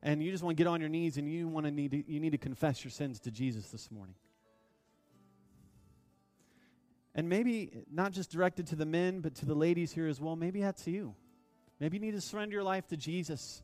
and 0.03 0.23
you 0.23 0.31
just 0.33 0.43
want 0.43 0.57
to 0.57 0.61
get 0.61 0.69
on 0.69 0.81
your 0.81 0.91
knees 0.91 1.17
and 1.17 1.33
you 1.33 1.47
want 1.47 1.67
to 1.67 1.73
need 1.73 1.93
to, 1.93 2.13
you 2.13 2.19
need 2.19 2.31
to 2.31 2.39
confess 2.39 2.85
your 2.85 2.91
sins 2.91 3.21
to 3.21 3.31
Jesus 3.31 3.69
this 3.69 3.91
morning. 3.91 4.15
And 7.15 7.29
maybe 7.29 7.85
not 7.91 8.13
just 8.13 8.31
directed 8.31 8.69
to 8.69 8.77
the 8.77 8.87
men, 8.87 9.21
but 9.21 9.35
to 9.37 9.47
the 9.47 9.55
ladies 9.55 9.93
here 9.93 10.09
as 10.09 10.21
well. 10.21 10.35
Maybe 10.37 10.63
that's 10.63 10.87
you. 10.87 11.15
Maybe 11.79 11.99
you 11.99 12.01
need 12.01 12.13
to 12.13 12.21
surrender 12.21 12.55
your 12.55 12.63
life 12.63 12.87
to 12.89 12.97
Jesus. 12.97 13.63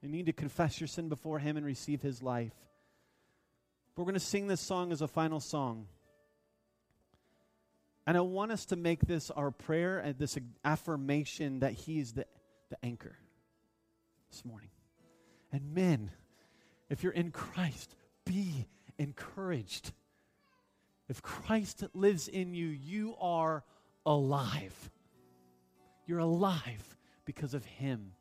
You 0.00 0.08
need 0.08 0.26
to 0.26 0.32
confess 0.32 0.80
your 0.80 0.88
sin 0.88 1.08
before 1.08 1.38
Him 1.38 1.56
and 1.56 1.66
receive 1.66 2.00
His 2.00 2.22
life. 2.22 2.54
We're 3.96 4.04
going 4.04 4.14
to 4.14 4.20
sing 4.20 4.46
this 4.46 4.60
song 4.60 4.92
as 4.92 5.02
a 5.02 5.08
final 5.08 5.40
song. 5.40 5.86
And 8.06 8.16
I 8.16 8.20
want 8.20 8.52
us 8.52 8.66
to 8.66 8.76
make 8.76 9.00
this 9.00 9.30
our 9.30 9.50
prayer 9.50 9.98
and 9.98 10.18
this 10.18 10.38
affirmation 10.64 11.60
that 11.60 11.72
He's 11.72 12.12
the, 12.12 12.26
the 12.70 12.76
anchor 12.82 13.16
this 14.30 14.44
morning. 14.44 14.70
And 15.52 15.74
men, 15.74 16.10
if 16.88 17.02
you're 17.02 17.12
in 17.12 17.30
Christ, 17.30 17.94
be 18.24 18.66
encouraged. 18.98 19.92
If 21.08 21.22
Christ 21.22 21.84
lives 21.94 22.28
in 22.28 22.54
you, 22.54 22.66
you 22.66 23.14
are 23.20 23.64
alive. 24.04 24.90
You're 26.06 26.18
alive 26.18 26.96
because 27.24 27.54
of 27.54 27.64
Him. 27.64 28.12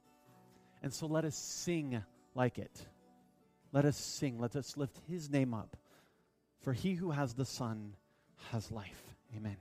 And 0.83 0.93
so 0.93 1.07
let 1.07 1.25
us 1.25 1.35
sing 1.35 2.01
like 2.35 2.59
it. 2.59 2.85
Let 3.71 3.85
us 3.85 3.97
sing. 3.97 4.39
Let 4.39 4.55
us 4.55 4.77
lift 4.77 4.99
His 5.07 5.29
name 5.29 5.53
up. 5.53 5.75
For 6.61 6.73
he 6.73 6.93
who 6.93 7.11
has 7.11 7.33
the 7.33 7.45
Son 7.45 7.95
has 8.51 8.71
life. 8.71 9.03
Amen. 9.35 9.57